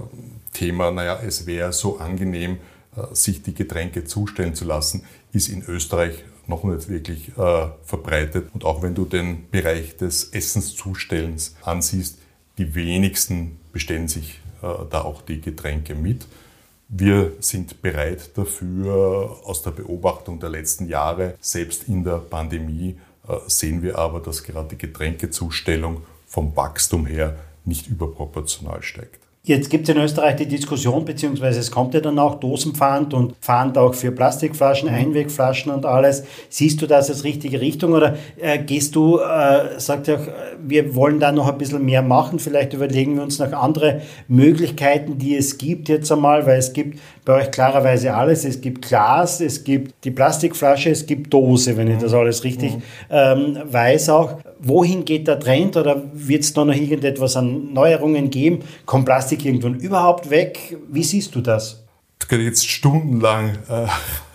Thema, 0.52 0.90
naja, 0.90 1.20
es 1.24 1.46
wäre 1.46 1.72
so 1.72 1.98
angenehm, 1.98 2.58
äh, 2.96 3.14
sich 3.14 3.42
die 3.42 3.54
Getränke 3.54 4.04
zustellen 4.04 4.54
zu 4.54 4.64
lassen, 4.64 5.04
ist 5.32 5.48
in 5.48 5.62
Österreich 5.62 6.24
noch 6.46 6.64
nicht 6.64 6.88
wirklich 6.88 7.28
äh, 7.38 7.68
verbreitet. 7.84 8.48
Und 8.52 8.64
auch 8.64 8.82
wenn 8.82 8.94
du 8.94 9.04
den 9.04 9.48
Bereich 9.50 9.96
des 9.96 10.30
Essenszustellens 10.32 11.56
ansiehst, 11.62 12.18
die 12.58 12.74
wenigsten 12.74 13.58
bestellen 13.72 14.08
sich 14.08 14.40
äh, 14.62 14.66
da 14.90 15.02
auch 15.02 15.22
die 15.22 15.40
Getränke 15.40 15.94
mit. 15.94 16.26
Wir 16.88 17.32
sind 17.38 17.80
bereit 17.82 18.36
dafür, 18.36 19.38
aus 19.44 19.62
der 19.62 19.70
Beobachtung 19.70 20.40
der 20.40 20.50
letzten 20.50 20.88
Jahre, 20.88 21.36
selbst 21.40 21.88
in 21.88 22.02
der 22.02 22.18
Pandemie, 22.18 22.96
äh, 23.28 23.36
sehen 23.46 23.82
wir 23.82 23.98
aber, 23.98 24.20
dass 24.20 24.42
gerade 24.42 24.70
die 24.70 24.78
Getränkezustellung 24.78 26.02
vom 26.26 26.54
Wachstum 26.56 27.06
her 27.06 27.38
nicht 27.64 27.86
überproportional 27.86 28.82
steigt. 28.82 29.20
Jetzt 29.42 29.70
gibt 29.70 29.88
es 29.88 29.94
in 29.94 30.02
Österreich 30.02 30.36
die 30.36 30.46
Diskussion, 30.46 31.06
beziehungsweise 31.06 31.60
es 31.60 31.70
kommt 31.70 31.94
ja 31.94 32.00
dann 32.00 32.18
auch 32.18 32.40
Dosenpfand 32.40 33.14
und 33.14 33.36
Pfand 33.40 33.78
auch 33.78 33.94
für 33.94 34.12
Plastikflaschen, 34.12 34.90
mhm. 34.90 34.94
Einwegflaschen 34.94 35.72
und 35.72 35.86
alles. 35.86 36.24
Siehst 36.50 36.82
du 36.82 36.86
das 36.86 37.08
als 37.08 37.24
richtige 37.24 37.58
Richtung 37.58 37.94
oder 37.94 38.18
äh, 38.38 38.58
gehst 38.58 38.94
du, 38.94 39.18
äh, 39.18 39.80
sagt 39.80 40.08
ja, 40.08 40.18
wir 40.62 40.94
wollen 40.94 41.20
da 41.20 41.32
noch 41.32 41.48
ein 41.48 41.56
bisschen 41.56 41.82
mehr 41.82 42.02
machen, 42.02 42.38
vielleicht 42.38 42.74
überlegen 42.74 43.16
wir 43.16 43.22
uns 43.22 43.38
noch 43.38 43.50
andere 43.54 44.02
Möglichkeiten, 44.28 45.16
die 45.16 45.34
es 45.36 45.56
gibt 45.56 45.88
jetzt 45.88 46.12
einmal, 46.12 46.44
weil 46.44 46.58
es 46.58 46.74
gibt 46.74 46.98
bei 47.24 47.40
euch 47.40 47.50
klarerweise 47.50 48.12
alles. 48.12 48.44
Es 48.44 48.60
gibt 48.60 48.86
Glas, 48.86 49.40
es 49.40 49.64
gibt 49.64 50.04
die 50.04 50.10
Plastikflasche, 50.10 50.90
es 50.90 51.06
gibt 51.06 51.32
Dose, 51.32 51.78
wenn 51.78 51.88
ich 51.88 51.96
mhm. 51.96 52.00
das 52.00 52.12
alles 52.12 52.44
richtig 52.44 52.74
mhm. 52.74 52.82
ähm, 53.08 53.58
weiß 53.64 54.10
auch. 54.10 54.34
Wohin 54.58 55.06
geht 55.06 55.26
der 55.28 55.40
Trend 55.40 55.78
oder 55.78 56.02
wird 56.12 56.42
es 56.42 56.52
da 56.52 56.64
noch 56.66 56.74
irgendetwas 56.74 57.36
an 57.36 57.72
Neuerungen 57.72 58.28
geben? 58.28 58.60
Kommt 58.84 59.06
Plastik 59.06 59.29
irgendwann 59.32 59.74
überhaupt 59.74 60.30
weg? 60.30 60.76
Wie 60.88 61.04
siehst 61.04 61.34
du 61.34 61.40
das? 61.40 61.84
Ich 62.20 62.28
könnte 62.28 62.44
jetzt 62.44 62.68
stundenlang 62.68 63.58
äh, 63.68 63.86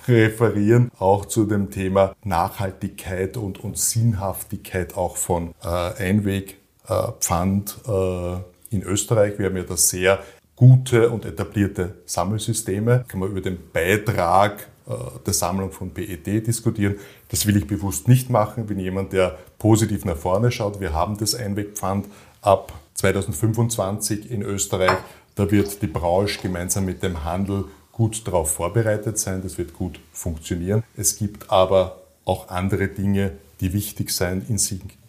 referieren, 0.11 0.91
auch 0.99 1.25
zu 1.25 1.45
dem 1.45 1.71
Thema 1.71 2.15
Nachhaltigkeit 2.23 3.37
und, 3.37 3.63
und 3.63 3.77
Sinnhaftigkeit 3.77 4.95
auch 4.95 5.17
von 5.17 5.53
äh, 5.63 5.67
Einwegpfand 5.67 7.77
äh, 7.87 8.35
in 8.69 8.83
Österreich. 8.83 9.39
Wir 9.39 9.47
haben 9.47 9.57
ja 9.57 9.63
das 9.63 9.89
sehr 9.89 10.19
gute 10.55 11.09
und 11.09 11.25
etablierte 11.25 11.95
Sammelsysteme. 12.05 13.05
Kann 13.07 13.19
man 13.19 13.29
über 13.29 13.41
den 13.41 13.57
Beitrag 13.71 14.67
äh, 14.87 14.93
der 15.25 15.33
Sammlung 15.33 15.71
von 15.71 15.91
PET 15.91 16.47
diskutieren. 16.47 16.95
Das 17.29 17.45
will 17.45 17.57
ich 17.57 17.67
bewusst 17.67 18.07
nicht 18.07 18.29
machen. 18.29 18.63
Ich 18.63 18.67
bin 18.67 18.79
jemand, 18.79 19.13
der 19.13 19.37
positiv 19.57 20.05
nach 20.05 20.17
vorne 20.17 20.51
schaut. 20.51 20.79
Wir 20.79 20.93
haben 20.93 21.17
das 21.17 21.33
Einwegpfand 21.33 22.07
ab 22.41 22.73
2025 22.95 24.31
in 24.31 24.41
Österreich. 24.41 24.97
Da 25.35 25.51
wird 25.51 25.81
die 25.81 25.87
Branche 25.87 26.41
gemeinsam 26.41 26.85
mit 26.85 27.03
dem 27.03 27.23
Handel 27.23 27.65
gut 27.91 28.27
darauf 28.27 28.51
vorbereitet 28.51 29.17
sein. 29.19 29.41
Das 29.41 29.57
wird 29.57 29.73
gut 29.73 29.99
funktionieren. 30.11 30.83
Es 30.97 31.17
gibt 31.17 31.49
aber 31.51 32.01
auch 32.25 32.49
andere 32.49 32.87
Dinge, 32.87 33.31
die 33.61 33.73
wichtig 33.73 34.11
sind 34.11 34.49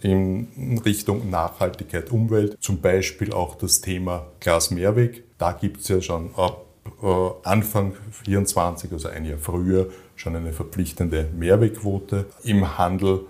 in, 0.01 0.81
Richtung 0.85 1.31
Nachhaltigkeit, 1.31 2.11
Umwelt. 2.11 2.57
Zum 2.61 2.81
Beispiel 2.81 3.33
auch 3.33 3.57
das 3.57 3.81
Thema 3.81 4.27
Glas-Mehrweg. 4.41 5.25
Da 5.39 5.53
gibt 5.53 5.81
es 5.81 5.89
ja 5.89 6.01
schon 6.01 6.35
ab 6.37 6.65
äh, 7.03 7.31
Anfang 7.43 7.95
24, 8.25 8.93
also 8.93 9.09
ein 9.09 9.25
Jahr 9.25 9.39
früher, 9.39 9.89
schon 10.15 10.37
eine 10.37 10.53
verpflichtende 10.53 11.29
Mehrwegquote 11.37 12.27
im 12.45 12.79
Handel, 12.79 13.23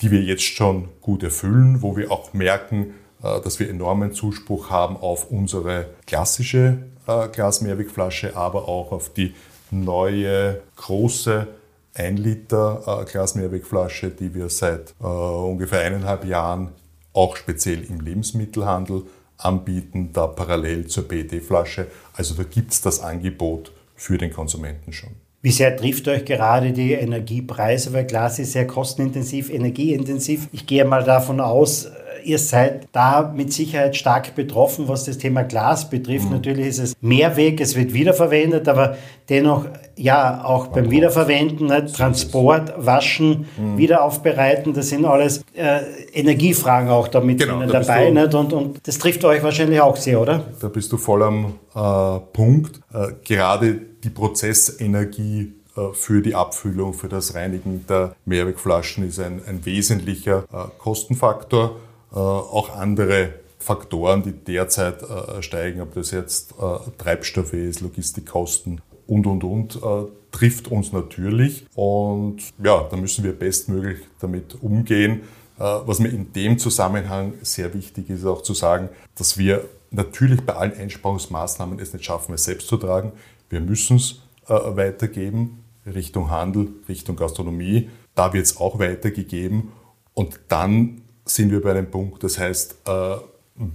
die 0.00 0.10
wir 0.10 0.22
jetzt 0.22 0.44
schon 0.44 0.88
gut 1.00 1.22
erfüllen, 1.22 1.82
wo 1.82 1.96
wir 1.96 2.12
auch 2.12 2.32
merken, 2.32 2.94
dass 3.42 3.58
wir 3.58 3.70
enormen 3.70 4.12
Zuspruch 4.12 4.70
haben 4.70 4.96
auf 4.96 5.30
unsere 5.30 5.86
klassische 6.06 6.78
äh, 7.06 7.28
Glas-Mehrwegflasche, 7.28 8.36
aber 8.36 8.68
auch 8.68 8.92
auf 8.92 9.12
die 9.12 9.34
neue 9.70 10.60
große 10.76 11.46
1 11.94 12.20
Liter 12.20 13.06
Glas-Mehrwegflasche, 13.10 14.10
die 14.10 14.34
wir 14.34 14.48
seit 14.48 14.94
ungefähr 15.00 15.80
eineinhalb 15.80 16.24
Jahren 16.24 16.72
auch 17.12 17.36
speziell 17.36 17.84
im 17.84 18.00
Lebensmittelhandel 18.00 19.04
anbieten, 19.38 20.10
da 20.12 20.26
parallel 20.26 20.86
zur 20.86 21.08
PET-Flasche. 21.08 21.86
Also 22.14 22.34
da 22.34 22.42
gibt 22.42 22.72
es 22.72 22.80
das 22.80 23.00
Angebot 23.00 23.72
für 23.94 24.18
den 24.18 24.32
Konsumenten 24.32 24.92
schon. 24.92 25.10
Wie 25.42 25.50
sehr 25.50 25.76
trifft 25.76 26.08
euch 26.08 26.24
gerade 26.24 26.72
die 26.72 26.92
Energiepreise? 26.92 27.92
Weil 27.92 28.06
Glas 28.06 28.38
ist 28.38 28.52
sehr 28.52 28.66
kostenintensiv, 28.66 29.50
energieintensiv. 29.50 30.48
Ich 30.52 30.66
gehe 30.66 30.84
mal 30.84 31.04
davon 31.04 31.40
aus, 31.40 31.86
ihr 32.24 32.38
seid 32.38 32.88
da 32.92 33.32
mit 33.34 33.52
Sicherheit 33.52 33.96
stark 33.96 34.34
betroffen, 34.34 34.88
was 34.88 35.04
das 35.04 35.18
Thema 35.18 35.42
Glas 35.42 35.90
betrifft. 35.90 36.26
Mhm. 36.26 36.32
Natürlich 36.32 36.66
ist 36.66 36.78
es 36.78 36.96
Mehrweg, 37.00 37.60
es 37.60 37.76
wird 37.76 37.92
wiederverwendet, 37.92 38.68
aber 38.68 38.96
dennoch 39.28 39.66
ja 39.96 40.44
auch 40.44 40.68
beim 40.68 40.90
Wiederverwenden, 40.90 41.68
ne, 41.68 41.86
Transport, 41.86 42.72
Waschen, 42.76 43.46
mhm. 43.56 43.78
Wiederaufbereiten, 43.78 44.74
das 44.74 44.88
sind 44.88 45.04
alles 45.04 45.44
äh, 45.54 45.80
Energiefragen 46.12 46.88
auch 46.88 47.08
damit 47.08 47.40
genau, 47.40 47.60
da 47.60 47.80
dabei. 47.80 48.10
Nicht? 48.10 48.34
Und, 48.34 48.52
und 48.52 48.86
das 48.86 48.98
trifft 48.98 49.24
euch 49.24 49.42
wahrscheinlich 49.42 49.80
auch 49.80 49.96
sehr, 49.96 50.20
oder? 50.20 50.44
Da 50.60 50.68
bist 50.68 50.92
du 50.92 50.96
voll 50.96 51.22
am 51.22 51.54
äh, 51.74 52.20
Punkt. 52.32 52.80
Äh, 52.92 53.12
gerade 53.24 53.80
die 54.02 54.10
Prozessenergie 54.10 55.54
äh, 55.76 55.92
für 55.92 56.22
die 56.22 56.34
Abfüllung, 56.34 56.94
für 56.94 57.08
das 57.08 57.34
Reinigen 57.34 57.84
der 57.88 58.14
Mehrwegflaschen 58.24 59.08
ist 59.08 59.18
ein, 59.18 59.40
ein 59.46 59.64
wesentlicher 59.64 60.44
äh, 60.52 60.68
Kostenfaktor. 60.78 61.76
Äh, 62.14 62.18
auch 62.18 62.74
andere 62.76 63.34
Faktoren, 63.58 64.22
die 64.22 64.32
derzeit 64.32 65.02
steigen, 65.40 65.80
ob 65.80 65.94
das 65.94 66.10
jetzt 66.10 66.52
Treibstoffe 66.98 67.54
ist, 67.54 67.80
Logistikkosten 67.80 68.82
und, 69.06 69.26
und, 69.26 69.42
und, 69.42 69.78
trifft 70.30 70.68
uns 70.70 70.92
natürlich. 70.92 71.64
Und 71.74 72.42
ja, 72.62 72.86
da 72.90 72.96
müssen 72.96 73.24
wir 73.24 73.32
bestmöglich 73.32 74.00
damit 74.20 74.62
umgehen. 74.62 75.22
Was 75.56 75.98
mir 75.98 76.08
in 76.08 76.30
dem 76.34 76.58
Zusammenhang 76.58 77.32
sehr 77.40 77.72
wichtig 77.72 78.10
ist, 78.10 78.26
auch 78.26 78.42
zu 78.42 78.52
sagen, 78.52 78.90
dass 79.14 79.38
wir 79.38 79.64
natürlich 79.90 80.42
bei 80.42 80.54
allen 80.54 80.74
Einsparungsmaßnahmen 80.74 81.78
es 81.78 81.94
nicht 81.94 82.04
schaffen, 82.04 82.34
es 82.34 82.44
selbst 82.44 82.68
zu 82.68 82.76
tragen. 82.76 83.12
Wir 83.48 83.62
müssen 83.62 83.96
es 83.96 84.20
weitergeben. 84.46 85.64
Richtung 85.86 86.30
Handel, 86.30 86.68
Richtung 86.86 87.16
Gastronomie. 87.16 87.88
Da 88.14 88.32
wird 88.34 88.44
es 88.44 88.58
auch 88.58 88.78
weitergegeben. 88.78 89.72
Und 90.12 90.40
dann 90.48 91.02
sind 91.24 91.50
wir 91.50 91.62
bei 91.62 91.70
einem 91.70 91.90
Punkt, 91.90 92.22
das 92.22 92.38
heißt 92.38 92.76
äh, 92.86 93.16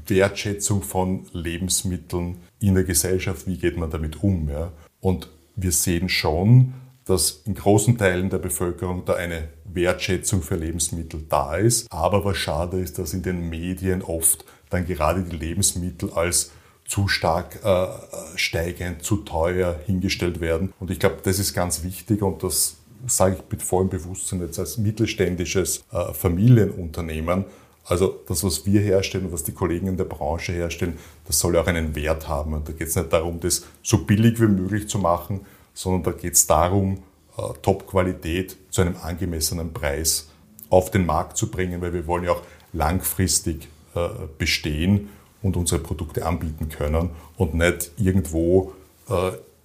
Wertschätzung 0.08 0.84
von 0.84 1.26
Lebensmitteln 1.32 2.38
in 2.60 2.76
der 2.76 2.84
Gesellschaft. 2.84 3.48
Wie 3.48 3.58
geht 3.58 3.78
man 3.78 3.90
damit 3.90 4.24
um? 4.24 4.50
Ja? 4.50 4.72
Und 5.00 5.30
wir 5.56 5.72
sehen 5.72 6.10
schon, 6.10 6.74
dass 7.06 7.42
in 7.46 7.56
großen 7.56 7.98
Teilen 7.98 8.30
der 8.30 8.38
Bevölkerung 8.38 9.04
da 9.06 9.16
eine 9.16 9.50
Wertschätzung 9.66 10.44
für 10.44 10.56
Lebensmittel 10.56 11.26
da 11.28 11.56
ist. 11.56 11.92
Aber 11.92 12.24
was 12.24 12.38
schade 12.38 12.80
ist, 12.80 13.00
dass 13.00 13.14
in 13.14 13.24
den 13.24 13.50
Medien 13.50 14.04
oft 14.04 14.46
dann 14.70 14.86
gerade 14.86 15.24
die 15.24 15.36
Lebensmittel 15.36 16.12
als 16.12 16.52
zu 16.86 17.08
stark 17.08 17.64
äh, 17.64 17.88
steigend, 18.36 19.04
zu 19.04 19.18
teuer 19.18 19.80
hingestellt 19.86 20.42
werden. 20.42 20.74
Und 20.80 20.92
ich 20.92 21.00
glaube, 21.00 21.18
das 21.24 21.40
ist 21.40 21.54
ganz 21.54 21.84
wichtig 21.84 22.22
und 22.22 22.44
das 22.44 22.78
sage 23.08 23.38
ich 23.38 23.52
mit 23.52 23.62
vollem 23.62 23.90
Bewusstsein 23.90 24.42
jetzt 24.42 24.60
als 24.60 24.78
mittelständisches 24.78 25.84
äh, 25.92 26.14
Familienunternehmen. 26.14 27.46
Also 27.86 28.20
das, 28.28 28.44
was 28.44 28.66
wir 28.66 28.82
herstellen, 28.82 29.32
was 29.32 29.44
die 29.44 29.52
Kollegen 29.52 29.88
in 29.88 29.98
der 29.98 30.04
Branche 30.04 30.52
herstellen, 30.52 30.98
das 31.26 31.40
soll 31.40 31.58
auch 31.58 31.68
einen 31.68 31.96
Wert 31.96 32.28
haben. 32.28 32.54
Und 32.54 32.68
da 32.68 32.74
geht 32.74 32.88
es 32.88 32.96
nicht 32.96 33.12
darum, 33.12 33.40
das 33.40 33.66
so 33.82 34.00
billig 34.06 34.40
wie 34.40 34.48
möglich 34.48 34.88
zu 34.88 35.00
machen, 35.00 35.42
sondern 35.74 36.04
da 36.04 36.12
geht 36.12 36.34
es 36.34 36.46
darum, 36.46 37.00
äh, 37.38 37.42
Top-Qualität 37.62 38.58
zu 38.70 38.82
einem 38.82 38.96
angemessenen 39.02 39.74
Preis 39.74 40.28
auf 40.70 40.92
den 40.92 41.06
Markt 41.06 41.38
zu 41.38 41.50
bringen, 41.50 41.82
weil 41.82 41.94
wir 41.94 42.06
wollen 42.06 42.26
ja 42.26 42.32
auch 42.32 42.44
langfristig 42.74 43.68
äh, 43.96 44.08
bestehen 44.38 45.10
und 45.42 45.58
unsere 45.58 45.82
Produkte 45.82 46.26
anbieten 46.26 46.70
können 46.70 47.12
und 47.38 47.54
nicht 47.54 47.92
irgendwo 47.98 48.74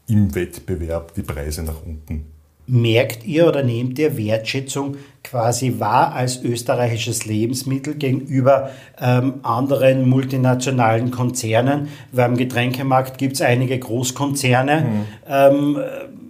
im 0.07 0.35
Wettbewerb 0.35 1.13
die 1.13 1.23
Preise 1.23 1.63
nach 1.65 1.83
unten. 1.85 2.34
Merkt 2.67 3.27
ihr 3.27 3.47
oder 3.47 3.63
nehmt 3.63 3.99
ihr 3.99 4.17
Wertschätzung 4.17 4.97
quasi 5.23 5.75
wahr 5.79 6.15
als 6.15 6.43
österreichisches 6.43 7.27
Lebensmittel 7.27 7.95
gegenüber 7.95 8.71
ähm, 9.01 9.35
anderen 9.43 10.09
multinationalen 10.09 11.11
Konzernen? 11.11 11.89
Weil 12.13 12.31
im 12.31 12.37
Getränkemarkt 12.37 13.19
gibt 13.19 13.35
es 13.35 13.43
einige 13.43 13.79
Großkonzerne. 13.79 14.81
Mhm. 14.81 15.05
Ähm, 15.29 15.79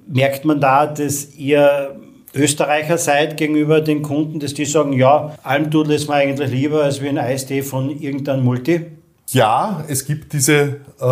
merkt 0.09 0.45
man 0.45 0.61
da, 0.61 0.87
dass 0.87 1.35
ihr 1.37 1.97
Österreicher 2.35 2.99
seid 2.99 3.37
gegenüber 3.37 3.81
den 3.81 4.03
Kunden, 4.03 4.41
dass 4.41 4.55
die 4.55 4.65
sagen, 4.65 4.93
ja, 4.93 5.37
Almdudel 5.45 5.95
ist 5.95 6.09
mir 6.09 6.15
eigentlich 6.15 6.51
lieber 6.51 6.83
als 6.83 7.01
wie 7.01 7.09
ein 7.09 7.19
Eistee 7.19 7.63
von 7.63 7.91
irgendeinem 7.91 8.45
Multi? 8.45 8.87
Ja, 9.31 9.85
es 9.89 10.05
gibt 10.05 10.33
diese 10.33 10.81
äh, 11.01 11.05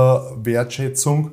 Wertschätzung. 0.43 1.33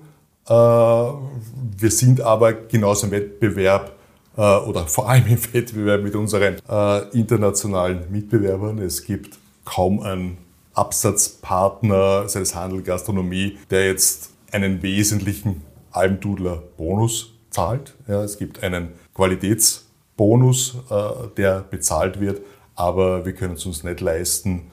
Äh, 0.50 0.54
wir 0.54 1.92
sind 1.92 2.22
aber 2.22 2.54
genauso 2.54 3.06
im 3.06 3.12
Wettbewerb 3.12 3.96
äh, 4.36 4.42
oder 4.42 4.88
vor 4.88 5.08
allem 5.08 5.28
im 5.28 5.54
Wettbewerb 5.54 6.02
mit 6.02 6.16
unseren 6.16 6.56
äh, 6.68 7.18
internationalen 7.18 8.12
Mitbewerbern. 8.12 8.80
Es 8.80 9.04
gibt 9.04 9.38
kaum 9.64 10.02
einen 10.02 10.38
Absatzpartner, 10.74 12.28
sei 12.28 12.42
es 12.42 12.56
Handel, 12.56 12.82
Gastronomie, 12.82 13.60
der 13.70 13.88
jetzt 13.88 14.32
einen 14.52 14.82
wesentlichen 14.82 15.62
Almdudler 15.92 16.64
Bonus 16.78 17.34
zahlt. 17.52 17.94
Ja, 18.08 18.24
es 18.24 18.40
gibt 18.40 18.64
einen 18.64 18.90
Qualitätsbonus, 19.14 20.78
der 21.38 21.62
bezahlt 21.70 22.20
wird, 22.22 22.42
aber 22.76 23.26
wir 23.26 23.34
können 23.34 23.56
es 23.56 23.66
uns 23.66 23.84
nicht 23.84 24.00
leisten, 24.00 24.72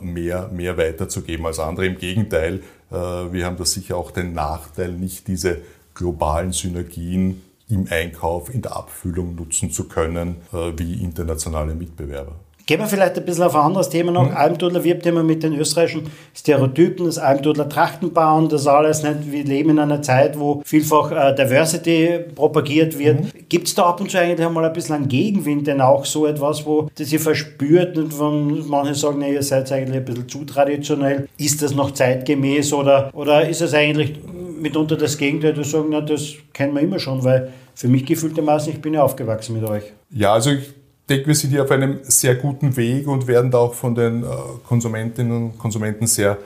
mehr, 0.00 0.48
mehr 0.48 0.78
weiterzugeben 0.78 1.44
als 1.44 1.58
andere. 1.58 1.86
Im 1.86 1.98
Gegenteil, 1.98 2.62
wir 2.90 3.44
haben 3.44 3.56
da 3.56 3.64
sicher 3.64 3.96
auch 3.96 4.10
den 4.10 4.32
Nachteil, 4.32 4.92
nicht 4.92 5.26
diese 5.28 5.62
globalen 5.94 6.52
Synergien 6.52 7.42
im 7.68 7.88
Einkauf, 7.90 8.52
in 8.54 8.62
der 8.62 8.76
Abfüllung 8.76 9.34
nutzen 9.34 9.70
zu 9.70 9.88
können, 9.88 10.36
äh, 10.52 10.72
wie 10.76 11.02
internationale 11.02 11.74
Mitbewerber. 11.74 12.36
Gehen 12.68 12.80
wir 12.80 12.88
vielleicht 12.88 13.16
ein 13.16 13.24
bisschen 13.24 13.44
auf 13.44 13.54
ein 13.54 13.62
anderes 13.62 13.90
Thema 13.90 14.10
noch. 14.10 14.28
Mhm. 14.28 14.36
Almdudler 14.36 14.82
wirbt 14.82 15.06
immer 15.06 15.22
mit 15.22 15.44
den 15.44 15.54
österreichischen 15.54 16.10
Stereotypen, 16.34 17.06
das 17.06 17.16
Almdudler 17.16 17.68
Trachtenbauen, 17.68 18.48
das 18.48 18.66
alles 18.66 19.04
nicht. 19.04 19.30
Wir 19.30 19.44
leben 19.44 19.70
in 19.70 19.78
einer 19.78 20.02
Zeit, 20.02 20.36
wo 20.36 20.62
vielfach 20.64 21.12
äh, 21.12 21.32
Diversity 21.32 22.18
propagiert 22.34 22.98
wird. 22.98 23.20
Mhm. 23.20 23.28
Gibt 23.48 23.68
es 23.68 23.76
da 23.76 23.84
ab 23.84 24.00
und 24.00 24.10
zu 24.10 24.18
eigentlich 24.18 24.44
einmal 24.44 24.64
ein 24.64 24.72
bisschen 24.72 24.96
einen 24.96 25.06
Gegenwind, 25.06 25.68
denn 25.68 25.80
auch 25.80 26.04
so 26.04 26.26
etwas, 26.26 26.66
wo 26.66 26.90
das 26.96 27.12
ihr 27.12 27.20
verspürt 27.20 27.96
und 27.98 28.12
von 28.12 28.68
manche 28.68 28.96
sagen, 28.96 29.20
nee, 29.20 29.32
ihr 29.32 29.44
seid 29.44 29.70
eigentlich 29.70 29.98
ein 29.98 30.04
bisschen 30.04 30.28
zu 30.28 30.44
traditionell. 30.44 31.28
Ist 31.38 31.62
das 31.62 31.72
noch 31.72 31.92
zeitgemäß 31.92 32.72
oder, 32.72 33.10
oder 33.14 33.48
ist 33.48 33.60
es 33.60 33.74
eigentlich 33.74 34.14
mitunter 34.60 34.96
das 34.96 35.16
Gegenteil, 35.16 35.52
die 35.52 35.62
sagen, 35.62 35.86
na, 35.90 36.00
das 36.00 36.32
kennen 36.52 36.74
wir 36.74 36.82
immer 36.82 36.98
schon, 36.98 37.22
weil 37.22 37.52
für 37.76 37.86
mich 37.86 38.04
gefühltermaßen, 38.04 38.72
ich 38.72 38.80
bin 38.80 38.94
ja 38.94 39.04
aufgewachsen 39.04 39.54
mit 39.60 39.70
euch. 39.70 39.84
Ja, 40.10 40.32
also 40.32 40.50
ich 40.50 40.74
denke, 41.08 41.28
wir 41.28 41.34
sind 41.34 41.50
hier 41.50 41.62
auf 41.62 41.70
einem 41.70 42.00
sehr 42.02 42.34
guten 42.34 42.76
Weg 42.76 43.06
und 43.06 43.26
werden 43.26 43.50
da 43.50 43.58
auch 43.58 43.74
von 43.74 43.94
den 43.94 44.24
äh, 44.24 44.26
Konsumentinnen 44.66 45.32
und 45.32 45.58
Konsumenten 45.58 46.06
sehr 46.06 46.38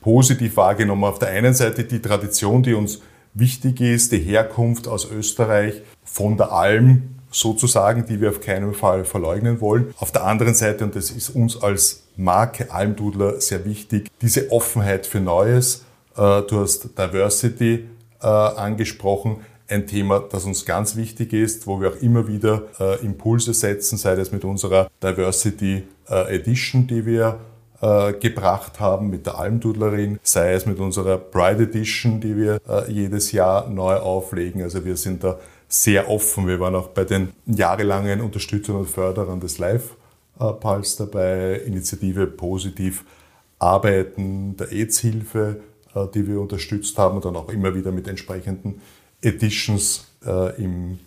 positiv 0.00 0.56
wahrgenommen. 0.56 1.04
Auf 1.04 1.18
der 1.18 1.28
einen 1.28 1.54
Seite 1.54 1.84
die 1.84 2.00
Tradition, 2.00 2.62
die 2.62 2.74
uns 2.74 3.00
wichtig 3.34 3.80
ist, 3.80 4.12
die 4.12 4.18
Herkunft 4.18 4.88
aus 4.88 5.10
Österreich 5.10 5.82
von 6.04 6.36
der 6.36 6.52
Alm 6.52 7.16
sozusagen, 7.30 8.06
die 8.06 8.20
wir 8.20 8.30
auf 8.30 8.40
keinen 8.40 8.72
Fall 8.72 9.04
verleugnen 9.04 9.60
wollen. 9.60 9.92
Auf 9.98 10.12
der 10.12 10.24
anderen 10.24 10.54
Seite, 10.54 10.84
und 10.84 10.96
das 10.96 11.10
ist 11.10 11.30
uns 11.30 11.60
als 11.62 12.04
Marke 12.16 12.72
Almdudler 12.72 13.40
sehr 13.40 13.64
wichtig, 13.66 14.10
diese 14.22 14.50
Offenheit 14.52 15.06
für 15.06 15.20
Neues. 15.20 15.84
Äh, 16.16 16.42
du 16.42 16.60
hast 16.60 16.96
Diversity 16.98 17.84
äh, 18.22 18.26
angesprochen 18.26 19.38
ein 19.68 19.86
Thema, 19.86 20.20
das 20.20 20.44
uns 20.44 20.64
ganz 20.64 20.96
wichtig 20.96 21.32
ist, 21.32 21.66
wo 21.66 21.80
wir 21.80 21.90
auch 21.90 22.02
immer 22.02 22.28
wieder 22.28 22.62
äh, 22.78 23.04
Impulse 23.04 23.54
setzen, 23.54 23.98
sei 23.98 24.12
es 24.12 24.32
mit 24.32 24.44
unserer 24.44 24.90
Diversity 25.02 25.84
äh, 26.08 26.36
Edition, 26.36 26.86
die 26.86 27.04
wir 27.04 27.40
äh, 27.80 28.12
gebracht 28.14 28.80
haben 28.80 29.10
mit 29.10 29.26
der 29.26 29.38
Almdudlerin, 29.38 30.18
sei 30.22 30.54
es 30.54 30.66
mit 30.66 30.78
unserer 30.78 31.18
Pride 31.18 31.64
Edition, 31.64 32.20
die 32.20 32.36
wir 32.36 32.60
äh, 32.68 32.90
jedes 32.90 33.32
Jahr 33.32 33.68
neu 33.68 33.96
auflegen. 33.96 34.62
Also 34.62 34.84
wir 34.84 34.96
sind 34.96 35.24
da 35.24 35.38
sehr 35.68 36.08
offen. 36.08 36.46
Wir 36.46 36.60
waren 36.60 36.74
auch 36.74 36.88
bei 36.88 37.04
den 37.04 37.32
jahrelangen 37.46 38.20
Unterstützern 38.20 38.76
und 38.76 38.88
Förderern 38.88 39.40
des 39.40 39.58
Live-Pulse 39.58 41.06
dabei, 41.06 41.56
Initiative 41.66 42.26
Positiv 42.26 43.04
Arbeiten, 43.58 44.56
der 44.56 44.70
AIDS-Hilfe, 44.70 45.60
äh, 45.94 46.06
die 46.14 46.26
wir 46.26 46.40
unterstützt 46.40 46.98
haben 46.98 47.16
und 47.16 47.24
dann 47.24 47.36
auch 47.36 47.48
immer 47.48 47.74
wieder 47.74 47.92
mit 47.92 48.06
entsprechenden 48.06 48.80
Editions 49.26 50.06
äh, 50.24 50.62
im 50.62 50.98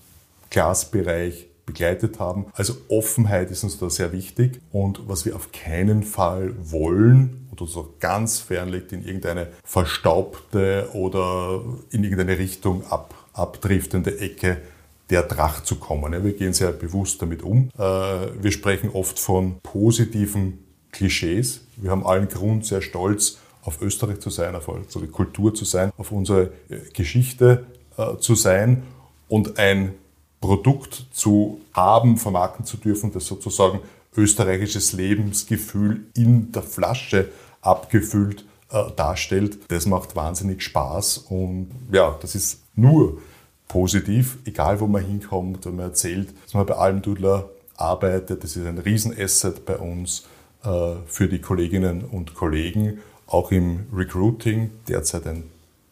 Glasbereich 0.49 1.47
begleitet 1.65 2.19
haben. 2.19 2.47
Also 2.53 2.75
Offenheit 2.89 3.51
ist 3.51 3.63
uns 3.63 3.77
da 3.77 3.89
sehr 3.89 4.11
wichtig 4.11 4.59
und 4.71 5.07
was 5.07 5.25
wir 5.25 5.35
auf 5.35 5.51
keinen 5.51 6.03
Fall 6.03 6.53
wollen 6.63 7.49
uns 7.61 7.75
auch 7.77 7.99
ganz 7.99 8.39
fern 8.39 8.69
liegt 8.69 8.91
in 8.91 9.03
irgendeine 9.03 9.47
verstaubte 9.63 10.89
oder 10.93 11.61
in 11.91 12.03
irgendeine 12.03 12.37
Richtung 12.37 12.85
ab, 12.87 13.13
abdriftende 13.33 14.19
Ecke 14.19 14.61
der 15.09 15.27
Tracht 15.27 15.65
zu 15.65 15.77
kommen. 15.77 16.23
Wir 16.23 16.33
gehen 16.33 16.53
sehr 16.53 16.71
bewusst 16.71 17.21
damit 17.21 17.41
um. 17.41 17.69
Äh, 17.77 17.81
wir 17.81 18.51
sprechen 18.51 18.91
oft 18.91 19.19
von 19.19 19.59
positiven 19.63 20.59
Klischees. 20.91 21.61
Wir 21.77 21.91
haben 21.91 22.05
allen 22.05 22.27
Grund, 22.27 22.65
sehr 22.65 22.81
stolz 22.81 23.39
auf 23.63 23.81
Österreich 23.81 24.19
zu 24.19 24.29
sein, 24.29 24.55
auf 24.55 24.67
unsere 24.67 25.07
Kultur 25.07 25.53
zu 25.53 25.65
sein, 25.65 25.91
auf 25.97 26.11
unsere 26.11 26.51
äh, 26.69 26.77
Geschichte, 26.93 27.65
äh, 27.99 28.17
zu 28.17 28.35
sein 28.35 28.83
und 29.27 29.59
ein 29.59 29.93
Produkt 30.39 31.07
zu 31.11 31.59
haben, 31.73 32.15
vermarkten 32.17 32.65
zu 32.65 32.77
dürfen, 32.77 33.11
das 33.11 33.25
sozusagen 33.25 33.81
österreichisches 34.15 34.93
Lebensgefühl 34.93 36.05
in 36.15 36.51
der 36.53 36.63
Flasche 36.63 37.29
abgefüllt 37.61 38.45
äh, 38.71 38.83
darstellt. 38.95 39.59
Das 39.67 39.85
macht 39.85 40.15
wahnsinnig 40.15 40.63
Spaß 40.63 41.17
und 41.29 41.71
ja, 41.91 42.17
das 42.21 42.35
ist 42.35 42.61
nur 42.75 43.21
positiv, 43.67 44.37
egal 44.45 44.79
wo 44.79 44.87
man 44.87 45.03
hinkommt, 45.03 45.65
wenn 45.65 45.75
man 45.75 45.87
erzählt, 45.87 46.33
dass 46.45 46.53
man 46.53 46.65
bei 46.65 46.75
Almdudler 46.75 47.49
arbeitet. 47.75 48.43
Das 48.43 48.55
ist 48.55 48.65
ein 48.65 48.77
Riesenasset 48.77 49.65
bei 49.65 49.77
uns 49.77 50.25
äh, 50.63 50.95
für 51.05 51.27
die 51.27 51.39
Kolleginnen 51.39 52.05
und 52.05 52.33
Kollegen, 52.33 52.99
auch 53.27 53.51
im 53.51 53.87
Recruiting 53.93 54.71
derzeit 54.87 55.27
ein 55.27 55.43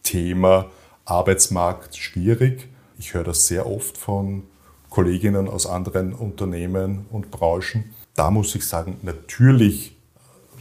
Thema, 0.02 0.66
Arbeitsmarkt 1.08 1.96
schwierig. 1.96 2.68
Ich 2.98 3.14
höre 3.14 3.24
das 3.24 3.46
sehr 3.46 3.66
oft 3.66 3.96
von 3.96 4.42
Kolleginnen 4.90 5.48
aus 5.48 5.66
anderen 5.66 6.12
Unternehmen 6.12 7.06
und 7.10 7.30
Branchen. 7.30 7.94
Da 8.14 8.30
muss 8.30 8.54
ich 8.54 8.66
sagen, 8.66 8.98
natürlich 9.02 9.96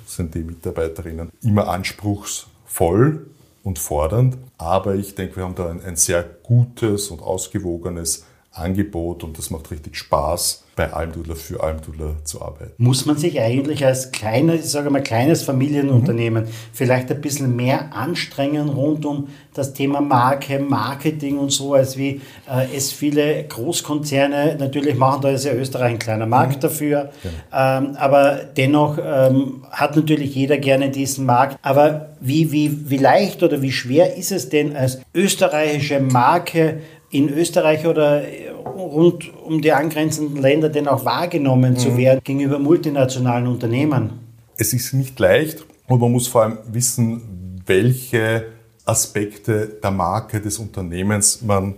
sind 0.05 0.35
die 0.35 0.43
Mitarbeiterinnen 0.43 1.31
immer 1.41 1.67
anspruchsvoll 1.67 3.27
und 3.63 3.79
fordernd, 3.79 4.37
aber 4.57 4.95
ich 4.95 5.15
denke, 5.15 5.37
wir 5.37 5.43
haben 5.43 5.55
da 5.55 5.69
ein, 5.69 5.81
ein 5.83 5.97
sehr 5.97 6.23
gutes 6.23 7.09
und 7.09 7.21
ausgewogenes 7.21 8.25
Angebot 8.51 9.23
und 9.23 9.37
das 9.37 9.49
macht 9.49 9.69
richtig 9.71 9.97
Spaß, 9.97 10.63
bei 10.77 10.93
Almdudler 10.93 11.35
für 11.35 11.61
Almdudler 11.61 12.23
zu 12.23 12.41
arbeiten. 12.41 12.71
Muss 12.77 13.05
man 13.05 13.17
sich 13.17 13.41
eigentlich 13.41 13.83
als 13.83 14.11
kleines, 14.11 14.63
ich 14.63 14.71
sage 14.71 14.91
mal, 14.91 15.01
kleines 15.01 15.41
Familienunternehmen 15.41 16.43
mhm. 16.43 16.49
vielleicht 16.71 17.11
ein 17.11 17.19
bisschen 17.19 17.55
mehr 17.55 17.93
anstrengen 17.93 18.69
rund 18.69 19.05
um 19.05 19.27
das 19.55 19.73
Thema 19.73 20.01
Marke, 20.01 20.59
Marketing 20.59 21.39
und 21.39 21.51
so, 21.51 21.73
als 21.73 21.97
wie 21.97 22.21
äh, 22.47 22.67
es 22.75 22.91
viele 22.91 23.43
Großkonzerne 23.45 24.55
natürlich 24.59 24.95
machen, 24.95 25.23
da 25.23 25.29
ist 25.29 25.45
ja 25.45 25.53
Österreich 25.53 25.93
ein 25.93 25.99
kleiner 25.99 26.27
Markt 26.27 26.57
mhm. 26.57 26.61
dafür, 26.61 27.09
ja. 27.51 27.79
ähm, 27.79 27.95
aber 27.95 28.41
dennoch 28.55 28.99
ähm, 29.03 29.65
hat 29.71 29.95
natürlich 29.95 30.35
jeder 30.35 30.59
gerne 30.59 30.91
diesen 30.91 31.25
Markt. 31.25 31.57
Aber 31.63 32.09
wie, 32.19 32.51
wie, 32.51 32.89
wie 32.89 32.97
leicht 32.97 33.41
oder 33.41 33.63
wie 33.63 33.71
schwer 33.71 34.15
ist 34.15 34.31
es 34.31 34.49
denn 34.49 34.75
als 34.75 35.01
österreichische 35.15 35.99
Marke 35.99 36.81
in 37.09 37.29
Österreich 37.29 37.85
oder 37.85 38.23
rund 38.65 39.31
um 39.43 39.61
die 39.61 39.71
angrenzenden 39.71 40.41
Länder 40.41 40.69
denn 40.69 40.87
auch 40.87 41.05
wahrgenommen 41.05 41.73
mhm. 41.73 41.77
zu 41.77 41.97
werden 41.97 42.21
gegenüber 42.23 42.59
multinationalen 42.59 43.47
Unternehmen? 43.47 44.11
Es 44.57 44.73
ist 44.73 44.93
nicht 44.93 45.19
leicht 45.19 45.65
und 45.87 46.01
man 46.01 46.11
muss 46.11 46.27
vor 46.27 46.43
allem 46.43 46.57
wissen, 46.71 47.61
welche 47.65 48.45
Aspekte 48.85 49.77
der 49.83 49.91
Marke 49.91 50.41
des 50.41 50.59
Unternehmens 50.59 51.41
man 51.41 51.75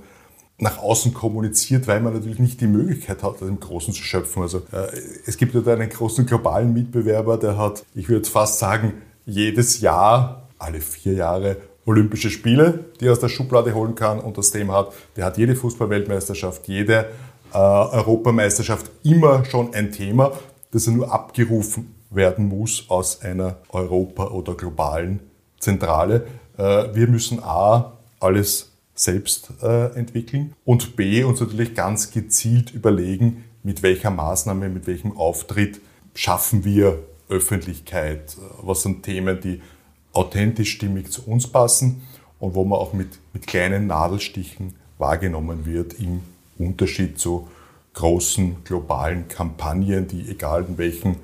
nach 0.59 0.77
außen 0.77 1.13
kommuniziert, 1.13 1.87
weil 1.87 2.01
man 2.01 2.13
natürlich 2.13 2.39
nicht 2.39 2.59
die 2.61 2.67
Möglichkeit 2.67 3.23
hat, 3.23 3.35
das 3.41 3.47
im 3.47 3.59
Großen 3.59 3.93
zu 3.93 4.03
schöpfen. 4.03 4.43
Also 4.43 4.59
äh, 4.71 4.87
es 5.25 5.37
gibt 5.37 5.55
ja 5.55 5.73
einen 5.73 5.89
großen 5.89 6.25
globalen 6.25 6.73
Mitbewerber, 6.73 7.37
der 7.37 7.57
hat, 7.57 7.83
ich 7.95 8.09
würde 8.09 8.29
fast 8.29 8.59
sagen, 8.59 8.93
jedes 9.25 9.79
Jahr, 9.79 10.49
alle 10.57 10.81
vier 10.81 11.13
Jahre 11.13 11.57
Olympische 11.89 12.29
Spiele, 12.29 12.85
die 12.99 13.07
er 13.07 13.13
aus 13.13 13.19
der 13.19 13.29
Schublade 13.29 13.73
holen 13.73 13.95
kann 13.95 14.19
und 14.19 14.37
das 14.37 14.51
Thema 14.51 14.75
hat. 14.75 14.93
Der 15.15 15.25
hat 15.25 15.39
jede 15.39 15.55
Fußballweltmeisterschaft, 15.55 16.67
jede 16.67 17.09
äh, 17.51 17.57
Europameisterschaft 17.57 18.91
immer 19.03 19.43
schon 19.45 19.73
ein 19.73 19.91
Thema, 19.91 20.33
das 20.71 20.85
er 20.85 20.93
nur 20.93 21.11
abgerufen 21.11 21.95
werden 22.11 22.47
muss 22.47 22.85
aus 22.89 23.23
einer 23.23 23.57
Europa- 23.69 24.27
oder 24.27 24.53
globalen 24.53 25.19
Zentrale. 25.59 26.27
Äh, 26.57 26.93
wir 26.93 27.07
müssen 27.07 27.41
A, 27.41 27.93
alles 28.19 28.71
selbst 28.93 29.49
äh, 29.63 29.95
entwickeln 29.95 30.53
und 30.65 30.95
B, 30.95 31.23
uns 31.23 31.39
natürlich 31.39 31.73
ganz 31.73 32.11
gezielt 32.11 32.71
überlegen, 32.71 33.45
mit 33.63 33.81
welcher 33.81 34.11
Maßnahme, 34.11 34.69
mit 34.69 34.85
welchem 34.85 35.17
Auftritt 35.17 35.81
schaffen 36.13 36.63
wir 36.65 36.99
Öffentlichkeit, 37.29 38.37
was 38.61 38.83
sind 38.83 39.03
Themen, 39.03 39.39
die 39.41 39.61
authentisch 40.13 40.71
stimmig 40.71 41.11
zu 41.11 41.25
uns 41.25 41.47
passen 41.47 42.01
und 42.39 42.55
wo 42.55 42.63
man 42.65 42.79
auch 42.79 42.93
mit, 42.93 43.19
mit 43.33 43.47
kleinen 43.47 43.87
Nadelstichen 43.87 44.75
wahrgenommen 44.97 45.65
wird 45.65 45.93
im 45.93 46.21
Unterschied 46.57 47.19
zu 47.19 47.47
großen 47.93 48.63
globalen 48.63 49.27
Kampagnen, 49.27 50.07
die 50.07 50.29
egal 50.29 50.65
in 50.67 50.77
welchem 50.77 51.15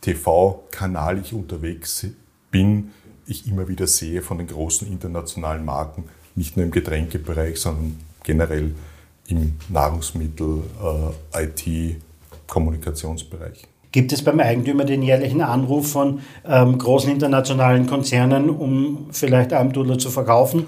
TV-Kanal 0.00 1.18
ich 1.18 1.32
unterwegs 1.32 2.06
bin, 2.50 2.92
ich 3.26 3.48
immer 3.48 3.68
wieder 3.68 3.86
sehe 3.86 4.22
von 4.22 4.38
den 4.38 4.46
großen 4.46 4.86
internationalen 4.86 5.64
Marken, 5.64 6.04
nicht 6.34 6.56
nur 6.56 6.64
im 6.64 6.70
Getränkebereich, 6.70 7.58
sondern 7.58 7.98
generell 8.22 8.74
im 9.28 9.54
Nahrungsmittel, 9.68 10.62
äh, 11.34 11.44
IT, 11.44 12.00
Kommunikationsbereich. 12.46 13.66
Gibt 13.92 14.12
es 14.12 14.22
beim 14.22 14.40
Eigentümer 14.40 14.84
den 14.84 15.02
jährlichen 15.02 15.40
Anruf 15.40 15.90
von 15.90 16.20
ähm, 16.46 16.78
großen 16.78 17.10
internationalen 17.10 17.86
Konzernen, 17.86 18.50
um 18.50 19.08
vielleicht 19.10 19.52
Almdudler 19.52 19.98
zu 19.98 20.10
verkaufen? 20.10 20.66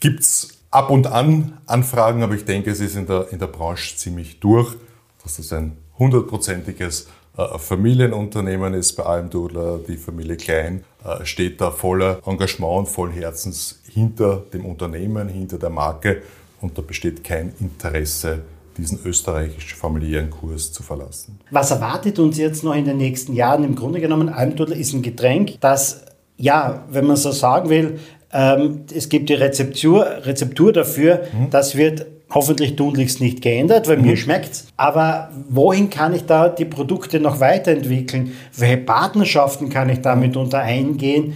Gibt 0.00 0.20
es 0.20 0.48
ab 0.70 0.90
und 0.90 1.06
an 1.06 1.58
Anfragen, 1.66 2.22
aber 2.22 2.34
ich 2.34 2.44
denke, 2.44 2.70
es 2.70 2.80
ist 2.80 2.96
in 2.96 3.06
der, 3.06 3.28
in 3.32 3.38
der 3.38 3.46
Branche 3.46 3.96
ziemlich 3.96 4.40
durch, 4.40 4.76
dass 5.22 5.36
das 5.36 5.52
ein 5.52 5.76
hundertprozentiges 5.98 7.08
äh, 7.36 7.58
Familienunternehmen 7.58 8.74
ist 8.74 8.92
bei 8.94 9.04
Almdudler. 9.04 9.80
Die 9.88 9.96
Familie 9.96 10.36
Klein 10.36 10.84
äh, 11.04 11.24
steht 11.24 11.60
da 11.60 11.70
voller 11.70 12.20
Engagement 12.26 12.78
und 12.78 12.88
vollen 12.88 13.12
Herzens 13.12 13.80
hinter 13.92 14.44
dem 14.52 14.64
Unternehmen, 14.64 15.28
hinter 15.28 15.58
der 15.58 15.70
Marke 15.70 16.22
und 16.60 16.76
da 16.76 16.82
besteht 16.82 17.24
kein 17.24 17.52
Interesse 17.60 18.42
diesen 18.78 18.98
österreichischen 19.04 19.76
familiären 19.76 20.30
Kurs 20.30 20.72
zu 20.72 20.82
verlassen. 20.82 21.38
Was 21.50 21.70
erwartet 21.70 22.18
uns 22.18 22.38
jetzt 22.38 22.64
noch 22.64 22.74
in 22.74 22.84
den 22.84 22.96
nächsten 22.96 23.34
Jahren? 23.34 23.64
Im 23.64 23.74
Grunde 23.74 24.00
genommen, 24.00 24.28
Almdudler 24.28 24.76
ist 24.76 24.94
ein 24.94 25.02
Getränk, 25.02 25.60
das, 25.60 26.04
ja, 26.36 26.84
wenn 26.90 27.06
man 27.06 27.16
so 27.16 27.32
sagen 27.32 27.68
will, 27.68 27.98
ähm, 28.32 28.84
es 28.94 29.08
gibt 29.08 29.28
die 29.28 29.34
Rezeptur, 29.34 30.06
Rezeptur 30.24 30.72
dafür, 30.72 31.22
mhm. 31.32 31.50
das 31.50 31.76
wird 31.76 32.06
hoffentlich 32.30 32.76
tunlichst 32.76 33.20
nicht 33.20 33.40
geändert, 33.40 33.88
weil 33.88 33.96
mhm. 33.96 34.06
mir 34.06 34.16
schmeckt's. 34.16 34.66
Aber 34.76 35.30
wohin 35.48 35.90
kann 35.90 36.14
ich 36.14 36.26
da 36.26 36.48
die 36.48 36.66
Produkte 36.66 37.20
noch 37.20 37.40
weiterentwickeln? 37.40 38.32
Welche 38.56 38.76
Partnerschaften 38.78 39.70
kann 39.70 39.88
ich 39.88 40.00
damit 40.00 40.36
unter 40.36 40.58
eingehen? 40.58 41.34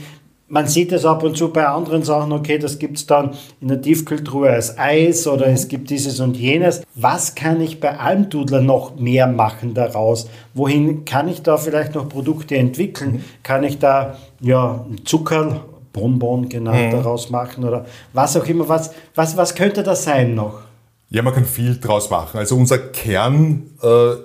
Man 0.53 0.69
sieht 0.69 0.93
es 0.93 1.07
ab 1.07 1.23
und 1.23 1.35
zu 1.35 1.49
bei 1.49 1.67
anderen 1.67 2.03
Sachen, 2.03 2.31
okay, 2.31 2.59
das 2.59 2.79
gibt 2.79 2.99
es 2.99 3.07
dann 3.07 3.31
in 3.63 3.69
der 3.69 3.81
Tiefkühltruhe 3.81 4.51
als 4.51 4.77
Eis 4.77 5.27
oder 5.27 5.47
es 5.47 5.67
gibt 5.67 5.89
dieses 5.89 6.21
und 6.21 6.37
jenes. 6.37 6.83
Was 6.95 7.35
kann 7.35 7.63
ich 7.63 7.81
bei 7.81 7.99
Almdudler 7.99 8.61
noch 8.61 8.97
mehr 8.97 9.27
machen 9.27 9.73
daraus? 9.73 10.29
Wohin 10.53 11.07
kann 11.07 11.27
ich 11.27 11.41
da 11.41 11.57
vielleicht 11.57 11.95
noch 11.95 12.07
Produkte 12.07 12.55
entwickeln? 12.59 13.13
Mhm. 13.13 13.25
Kann 13.43 13.65
ich 13.65 13.79
da 13.79 14.19
ja 14.41 14.85
Zucker, 15.07 15.65
Bonbon 15.95 16.51
genannt, 16.51 16.89
mhm. 16.89 16.97
daraus 16.99 17.31
machen 17.31 17.65
oder 17.65 17.87
was 18.13 18.37
auch 18.37 18.45
immer? 18.45 18.69
Was, 18.69 18.91
was, 19.15 19.35
was 19.39 19.55
könnte 19.55 19.83
das 19.83 20.05
sein 20.05 20.35
noch? 20.35 20.61
Ja, 21.09 21.23
man 21.23 21.33
kann 21.33 21.47
viel 21.47 21.81
draus 21.81 22.11
machen. 22.11 22.37
Also 22.37 22.57
unser 22.57 22.77
Kern 22.77 23.71
äh, 23.83 24.17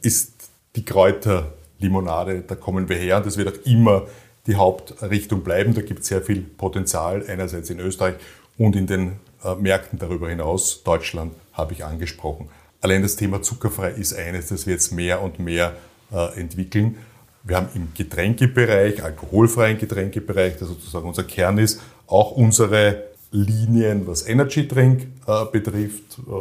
ist 0.00 0.32
die 0.76 0.84
Kräuterlimonade. 0.86 2.42
Da 2.46 2.54
kommen 2.54 2.88
wir 2.88 2.96
her 2.96 3.18
und 3.18 3.26
das 3.26 3.36
wird 3.36 3.48
auch 3.48 3.66
immer 3.66 4.04
die 4.46 4.56
Hauptrichtung 4.56 5.42
bleiben. 5.42 5.74
Da 5.74 5.82
gibt 5.82 6.00
es 6.00 6.08
sehr 6.08 6.22
viel 6.22 6.40
Potenzial, 6.40 7.24
einerseits 7.28 7.70
in 7.70 7.80
Österreich 7.80 8.16
und 8.58 8.76
in 8.76 8.86
den 8.86 9.12
äh, 9.44 9.54
Märkten 9.54 9.98
darüber 9.98 10.28
hinaus. 10.28 10.82
Deutschland 10.82 11.32
habe 11.52 11.72
ich 11.72 11.84
angesprochen. 11.84 12.48
Allein 12.80 13.02
das 13.02 13.16
Thema 13.16 13.40
zuckerfrei 13.42 13.90
ist 13.90 14.14
eines, 14.14 14.48
das 14.48 14.66
wir 14.66 14.74
jetzt 14.74 14.92
mehr 14.92 15.22
und 15.22 15.38
mehr 15.38 15.74
äh, 16.12 16.38
entwickeln. 16.38 16.98
Wir 17.42 17.56
haben 17.56 17.68
im 17.74 17.88
Getränkebereich, 17.94 19.02
alkoholfreien 19.02 19.78
Getränkebereich, 19.78 20.56
der 20.56 20.66
sozusagen 20.66 21.06
unser 21.06 21.24
Kern 21.24 21.58
ist, 21.58 21.80
auch 22.06 22.32
unsere 22.32 23.04
Linien, 23.30 24.06
was 24.06 24.26
Energy 24.26 24.68
Drink 24.68 25.08
äh, 25.26 25.44
betrifft. 25.50 26.18
Äh, 26.18 26.32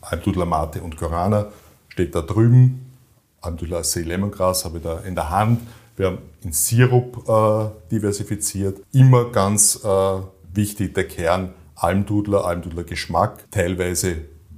Almdudler 0.00 0.46
Mate 0.46 0.82
und 0.82 0.96
Corana 0.96 1.46
steht 1.88 2.14
da 2.14 2.22
drüben. 2.22 2.90
Almdudler 3.40 3.84
See 3.84 4.02
Lemongrass 4.02 4.64
habe 4.64 4.78
ich 4.78 4.84
da 4.84 5.00
in 5.00 5.14
der 5.14 5.30
Hand. 5.30 5.60
Wir 5.96 6.06
haben 6.06 6.18
in 6.42 6.52
Sirup 6.52 7.28
äh, 7.28 7.90
diversifiziert. 7.90 8.80
Immer 8.92 9.30
ganz 9.30 9.80
äh, 9.84 10.18
wichtig 10.52 10.94
der 10.94 11.06
Kern 11.06 11.54
Almdudler, 11.76 12.44
Almdudler 12.44 12.84
Geschmack, 12.84 13.44
teilweise 13.50 14.16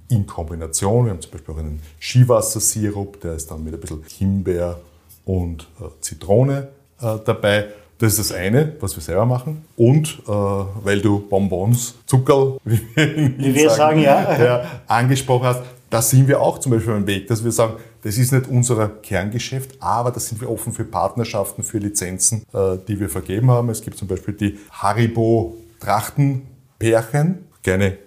in 0.08 0.26
Kombination. 0.26 1.06
Wir 1.06 1.12
haben 1.12 1.20
zum 1.20 1.32
Beispiel 1.32 1.54
auch 1.54 1.58
einen 1.58 1.82
Skiwassersirup, 2.00 3.20
der 3.20 3.34
ist 3.34 3.50
dann 3.50 3.64
mit 3.64 3.74
ein 3.74 3.80
bisschen 3.80 4.02
Himbeer 4.06 4.78
und 5.24 5.66
äh, 5.80 5.84
Zitrone 6.00 6.68
äh, 7.00 7.16
dabei. 7.24 7.66
Das 7.98 8.18
ist 8.18 8.30
das 8.30 8.36
eine, 8.36 8.76
was 8.80 8.94
wir 8.94 9.02
selber 9.02 9.24
machen. 9.24 9.64
Und 9.76 10.22
äh, 10.26 10.30
weil 10.30 11.00
du 11.00 11.20
Bonbons, 11.20 11.94
Zuckerl, 12.04 12.58
wie 12.64 12.80
wir, 12.94 13.38
wie 13.38 13.54
wir 13.54 13.70
sagen, 13.70 14.02
sagen 14.02 14.02
ja. 14.02 14.44
ja, 14.44 14.64
angesprochen 14.86 15.46
hast, 15.46 15.62
da 15.90 16.02
sind 16.02 16.26
wir 16.28 16.40
auch 16.40 16.58
zum 16.58 16.72
Beispiel 16.72 16.94
am 16.94 17.06
Weg, 17.06 17.28
dass 17.28 17.44
wir 17.44 17.52
sagen, 17.52 17.74
das 18.02 18.18
ist 18.18 18.32
nicht 18.32 18.48
unser 18.48 18.88
Kerngeschäft, 18.88 19.80
aber 19.80 20.10
da 20.10 20.20
sind 20.20 20.40
wir 20.40 20.50
offen 20.50 20.72
für 20.72 20.84
Partnerschaften, 20.84 21.62
für 21.62 21.78
Lizenzen, 21.78 22.44
äh, 22.52 22.76
die 22.86 22.98
wir 22.98 23.08
vergeben 23.08 23.50
haben. 23.50 23.68
Es 23.70 23.82
gibt 23.82 23.96
zum 23.96 24.08
Beispiel 24.08 24.34
die 24.34 24.58
Haribo 24.70 25.56
Trachtenpärchen, 25.80 27.46
kleine 27.62 27.98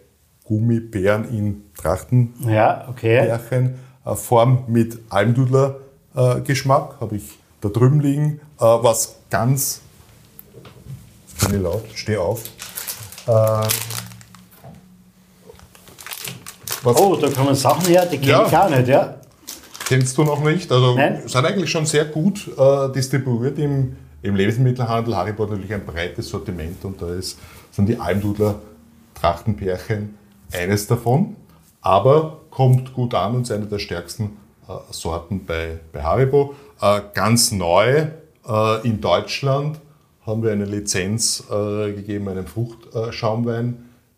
Gummibären 0.44 1.30
in 1.30 1.64
Trachtenpärchen, 1.78 2.54
ja, 2.54 2.88
okay. 2.90 3.28
Äh, 4.06 4.16
Form 4.16 4.64
mit 4.68 5.00
Almdudler 5.10 5.78
äh, 6.16 6.42
Geschmack, 6.42 6.98
habe 7.00 7.18
ich 7.18 7.38
da 7.62 7.70
drüben 7.70 8.00
liegen, 8.00 8.40
was 8.58 9.18
ganz, 9.30 9.82
bin 11.42 11.58
ich 11.58 11.62
laut, 11.62 11.84
steh 11.94 12.16
auf, 12.16 12.44
was 16.84 16.96
oh, 16.98 17.16
da 17.16 17.30
kommen 17.30 17.56
Sachen 17.56 17.86
her, 17.88 18.06
die 18.06 18.18
kenne 18.18 18.32
ja. 18.32 18.46
ich 18.46 18.52
gar 18.52 18.70
nicht, 18.70 18.88
ja. 18.88 19.16
Kennst 19.86 20.18
du 20.18 20.24
noch 20.24 20.44
nicht? 20.44 20.72
Also 20.72 20.96
Nein. 20.96 21.22
sind 21.26 21.46
eigentlich 21.46 21.70
schon 21.72 21.86
sehr 21.86 22.06
gut 22.06 22.48
äh, 22.58 22.92
distribuiert 22.92 23.58
im, 23.58 23.96
im 24.22 24.36
Lebensmittelhandel. 24.36 25.16
Haribo 25.18 25.44
hat 25.44 25.50
natürlich 25.52 25.74
ein 25.74 25.86
breites 25.86 26.30
Sortiment 26.30 26.86
und 26.86 27.02
da 27.02 27.14
ist, 27.14 27.40
sind 27.72 27.88
die 27.90 27.98
Almdudler 27.98 28.56
Trachtenpärchen 29.16 30.16
eines 30.52 30.88
davon. 30.88 31.36
aber 31.82 32.42
kommt 32.50 32.94
gut 32.94 33.14
an 33.14 33.36
und 33.36 33.42
ist 33.44 33.52
eine 33.52 33.66
der 33.66 33.80
stärksten 33.80 34.38
äh, 34.68 34.74
Sorten 34.92 35.46
bei, 35.46 35.80
bei 35.92 36.04
Haribo. 36.04 36.56
Äh, 36.82 37.02
ganz 37.14 37.52
neu 37.52 38.08
äh, 38.48 38.88
in 38.88 39.02
Deutschland 39.02 39.80
haben 40.26 40.44
wir 40.44 40.52
eine 40.52 40.66
Lizenz 40.66 41.44
äh, 41.50 41.94
gegeben, 41.94 42.30
einem 42.30 42.46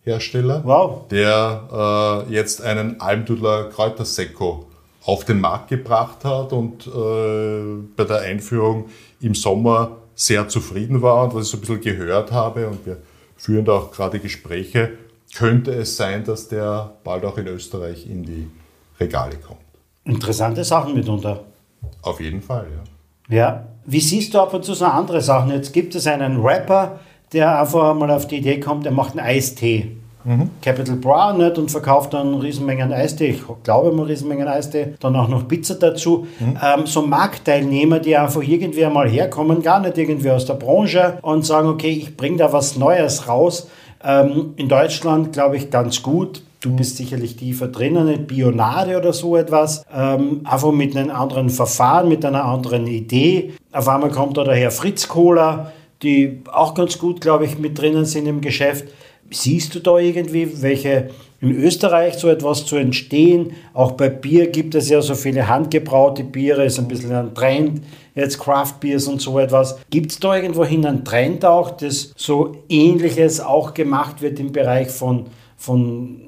Fruchtschaumweinhersteller, 0.04 0.64
wow. 0.66 1.08
der 1.10 2.26
äh, 2.30 2.34
jetzt 2.34 2.62
einen 2.62 3.00
Almdudler 3.00 3.70
Kräutersekko 3.70 4.68
auf 5.04 5.26
den 5.26 5.42
Markt 5.42 5.70
gebracht 5.70 6.24
hat 6.26 6.54
und 6.54 6.88
äh, 6.88 7.84
bei 7.96 8.04
der 8.04 8.22
Einführung 8.22 8.90
im 9.20 9.36
Sommer 9.36 9.98
sehr 10.16 10.48
zufrieden 10.48 11.02
war 11.02 11.24
und 11.24 11.36
was 11.36 11.46
ich 11.46 11.52
so 11.52 11.58
ein 11.58 11.62
bisschen 11.62 11.82
gehört 11.82 12.32
habe 12.32 12.68
und 12.68 12.86
wir 12.86 12.98
führen 13.36 13.66
da 13.66 13.74
auch 13.74 13.92
gerade 13.92 14.20
Gespräche, 14.20 14.92
könnte 15.36 15.72
es 15.72 15.98
sein, 15.98 16.24
dass 16.24 16.48
der 16.48 16.94
bald 17.04 17.26
auch 17.26 17.38
in 17.38 17.48
Österreich 17.48 18.08
in 18.08 18.24
die 18.24 18.48
Regale 19.00 19.38
kommt. 19.38 19.60
Interessante 20.04 20.64
Sachen 20.64 20.94
mitunter. 20.94 21.46
Auf 22.04 22.20
jeden 22.20 22.42
Fall, 22.42 22.68
ja. 22.76 23.36
Ja. 23.36 23.68
Wie 23.86 24.00
siehst 24.00 24.34
du 24.34 24.40
ab 24.40 24.54
und 24.54 24.64
zu 24.64 24.76
so 24.76 24.86
andere 24.86 25.22
Sachen? 25.22 25.52
Jetzt 25.52 25.74
gibt 25.74 25.96
es 25.96 26.06
einen 26.06 26.40
Rapper, 26.42 27.00
der 27.34 27.60
einfach 27.60 27.94
mal 27.96 28.12
auf 28.12 28.28
die 28.28 28.38
Idee 28.38 28.60
kommt, 28.60 28.86
er 28.86 28.92
macht 28.92 29.18
einen 29.18 29.26
Eistee. 29.26 29.92
Mhm. 30.24 30.52
Capital 30.62 30.98
Bra 30.98 31.34
nicht 31.34 31.58
und 31.58 31.72
verkauft 31.72 32.14
dann 32.14 32.36
Riesenmengen 32.36 32.94
Eistee. 32.94 33.30
Ich 33.30 33.42
glaube 33.64 33.92
mal 33.92 34.06
Riesenmengen 34.06 34.48
Eistee. 34.48 34.94
Dann 35.00 35.16
auch 35.16 35.28
noch 35.28 35.48
Pizza 35.48 35.76
dazu. 35.76 36.28
Mhm. 36.40 36.58
Ähm, 36.62 36.86
so 36.86 37.02
Marktteilnehmer, 37.02 38.00
die 38.00 38.16
einfach 38.16 38.44
irgendwie 38.44 38.86
einmal 38.86 39.10
herkommen, 39.10 39.62
gar 39.62 39.80
nicht 39.80 39.98
irgendwie 39.98 40.30
aus 40.30 40.46
der 40.46 40.56
Branche 40.56 41.18
und 41.22 41.46
sagen, 41.46 41.70
okay, 41.70 41.90
ich 41.90 42.16
bringe 42.16 42.38
da 42.38 42.54
was 42.54 42.78
Neues 42.78 43.28
raus. 43.28 43.68
Ähm, 44.04 44.54
in 44.58 44.70
Deutschland 44.70 45.34
glaube 45.34 45.58
ich 45.58 45.70
ganz 45.70 46.02
gut. 46.04 46.44
Du 46.60 46.76
bist 46.76 46.98
sicherlich 46.98 47.38
tiefer 47.38 47.70
drinnen, 47.70 48.28
Bionade 48.28 48.96
oder 48.96 49.14
so 49.14 49.36
etwas. 49.36 49.84
Ähm, 49.92 50.42
einfach 50.44 50.72
mit 50.72 50.96
einem 50.96 51.10
anderen 51.10 51.50
Verfahren, 51.50 52.08
mit 52.08 52.24
einer 52.24 52.46
anderen 52.46 52.86
Idee. 52.86 53.54
Auf 53.72 53.88
einmal 53.88 54.12
kommt 54.12 54.38
da 54.38 54.44
daher 54.44 54.70
Fritz 54.70 55.08
Cola, 55.08 55.72
die 56.04 56.42
auch 56.52 56.74
ganz 56.74 56.98
gut, 56.98 57.22
glaube 57.22 57.46
ich, 57.46 57.58
mit 57.58 57.78
drinnen 57.78 58.06
sind 58.06 58.28
im 58.28 58.42
Geschäft. 58.42 58.86
Siehst 59.30 59.74
du 59.76 59.80
da 59.80 59.98
irgendwie, 59.98 60.62
welche 60.62 61.10
in 61.40 61.52
Österreich 61.52 62.16
so 62.16 62.28
etwas 62.28 62.66
zu 62.66 62.76
entstehen? 62.76 63.54
Auch 63.74 63.94
bei 63.94 64.10
Bier 64.10 64.48
gibt 64.48 64.76
es 64.76 64.90
ja 64.90 65.02
so 65.02 65.16
viele 65.16 65.48
handgebraute 65.48 66.24
Biere, 66.24 66.66
ist 66.66 66.80
ein 66.80 66.88
bisschen 66.88 67.14
ein 67.14 67.34
Trend, 67.34 67.82
jetzt 68.14 68.40
Craft 68.40 68.76
Beers 68.80 69.08
und 69.08 69.22
so 69.22 69.40
etwas. 69.40 69.80
Gibt 69.90 70.12
es 70.12 70.20
da 70.20 70.36
irgendwohin 70.36 70.86
einen 70.86 71.06
Trend 71.06 71.46
auch, 71.46 71.72
dass 71.72 72.14
so 72.16 72.58
ähnliches 72.68 73.40
auch 73.40 73.74
gemacht 73.74 74.22
wird 74.22 74.40
im 74.40 74.52
Bereich 74.52 74.90
von, 74.90 75.28
von 75.56 76.22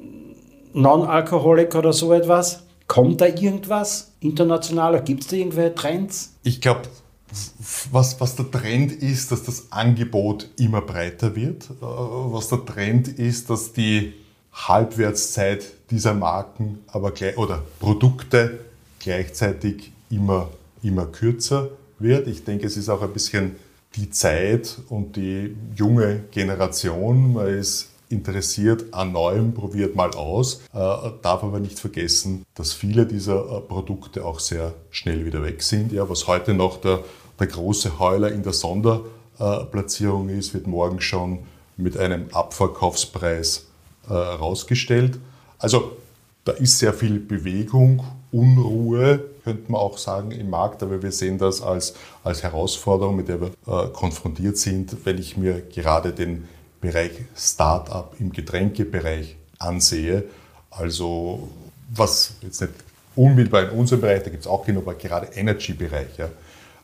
Non-Alcoholic 0.73 1.75
oder 1.75 1.93
so 1.93 2.13
etwas? 2.13 2.63
Kommt 2.87 3.21
da 3.21 3.27
irgendwas 3.27 4.13
internationaler? 4.19 5.01
Gibt 5.01 5.21
es 5.21 5.27
da 5.27 5.35
irgendwelche 5.35 5.75
Trends? 5.75 6.35
Ich 6.43 6.61
glaube, 6.61 6.81
was, 7.91 8.19
was 8.19 8.35
der 8.35 8.49
Trend 8.49 8.91
ist, 8.91 9.31
dass 9.31 9.43
das 9.43 9.71
Angebot 9.71 10.49
immer 10.57 10.81
breiter 10.81 11.35
wird. 11.35 11.65
Äh, 11.65 11.75
was 11.81 12.49
der 12.49 12.65
Trend 12.65 13.07
ist, 13.07 13.49
dass 13.49 13.73
die 13.73 14.13
Halbwertszeit 14.53 15.65
dieser 15.89 16.13
Marken 16.13 16.79
aber 16.87 17.11
gleich, 17.11 17.37
oder 17.37 17.63
Produkte 17.79 18.59
gleichzeitig 18.99 19.91
immer, 20.09 20.49
immer 20.83 21.05
kürzer 21.05 21.69
wird. 21.99 22.27
Ich 22.27 22.43
denke, 22.43 22.67
es 22.67 22.77
ist 22.77 22.89
auch 22.89 23.01
ein 23.01 23.13
bisschen 23.13 23.55
die 23.95 24.09
Zeit 24.09 24.77
und 24.89 25.15
die 25.15 25.55
junge 25.75 26.23
Generation. 26.31 27.33
Man 27.33 27.47
ist 27.47 27.89
interessiert 28.09 28.93
an 28.93 29.11
Neuem, 29.11 29.53
probiert 29.53 29.95
mal 29.95 30.11
aus, 30.11 30.61
äh, 30.73 30.77
darf 31.21 31.43
aber 31.43 31.59
nicht 31.59 31.79
vergessen, 31.79 32.45
dass 32.53 32.71
viele 32.71 33.05
dieser 33.05 33.57
äh, 33.57 33.61
Produkte 33.61 34.23
auch 34.23 34.39
sehr 34.39 34.73
schnell 34.91 35.25
wieder 35.25 35.43
weg 35.43 35.63
sind. 35.63 35.91
Ja, 35.91 36.07
was 36.07 36.27
heute 36.27 36.53
noch 36.53 36.77
der 36.77 37.03
der 37.39 37.47
große 37.47 37.99
Heuler 37.99 38.31
in 38.31 38.43
der 38.43 38.53
Sonderplatzierung 38.53 40.29
ist, 40.29 40.53
wird 40.53 40.67
morgen 40.67 41.01
schon 41.01 41.39
mit 41.77 41.97
einem 41.97 42.27
Abverkaufspreis 42.31 43.65
äh, 44.09 44.13
rausgestellt. 44.13 45.19
Also 45.57 45.97
da 46.45 46.51
ist 46.53 46.79
sehr 46.79 46.93
viel 46.93 47.19
Bewegung, 47.19 48.03
Unruhe, 48.31 49.23
könnte 49.43 49.71
man 49.71 49.79
auch 49.79 49.97
sagen, 49.97 50.31
im 50.31 50.49
Markt, 50.49 50.83
aber 50.83 51.01
wir 51.01 51.11
sehen 51.11 51.37
das 51.37 51.61
als, 51.61 51.93
als 52.23 52.43
Herausforderung, 52.43 53.15
mit 53.15 53.27
der 53.27 53.39
wir 53.41 53.51
äh, 53.67 53.87
konfrontiert 53.89 54.57
sind, 54.57 55.05
wenn 55.05 55.17
ich 55.17 55.37
mir 55.37 55.61
gerade 55.61 56.11
den 56.11 56.47
Bereich 56.81 57.11
Start-up 57.35 58.15
im 58.19 58.31
Getränkebereich 58.31 59.37
ansehe. 59.59 60.25
Also 60.69 61.49
was 61.93 62.33
jetzt 62.41 62.61
nicht 62.61 62.73
unmittelbar 63.15 63.69
in 63.69 63.77
unserem 63.77 64.01
Bereich, 64.01 64.23
da 64.23 64.29
gibt 64.29 64.43
es 64.43 64.47
auch 64.47 64.65
genug, 64.65 64.83
aber 64.83 64.95
gerade 64.95 65.27
Energy-Bereich. 65.27 66.17
Ja. 66.17 66.29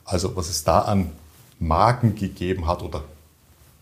Also 0.09 0.35
was 0.35 0.49
es 0.49 0.63
da 0.63 0.79
an 0.79 1.11
Marken 1.59 2.15
gegeben 2.15 2.67
hat 2.67 2.81
oder 2.81 3.03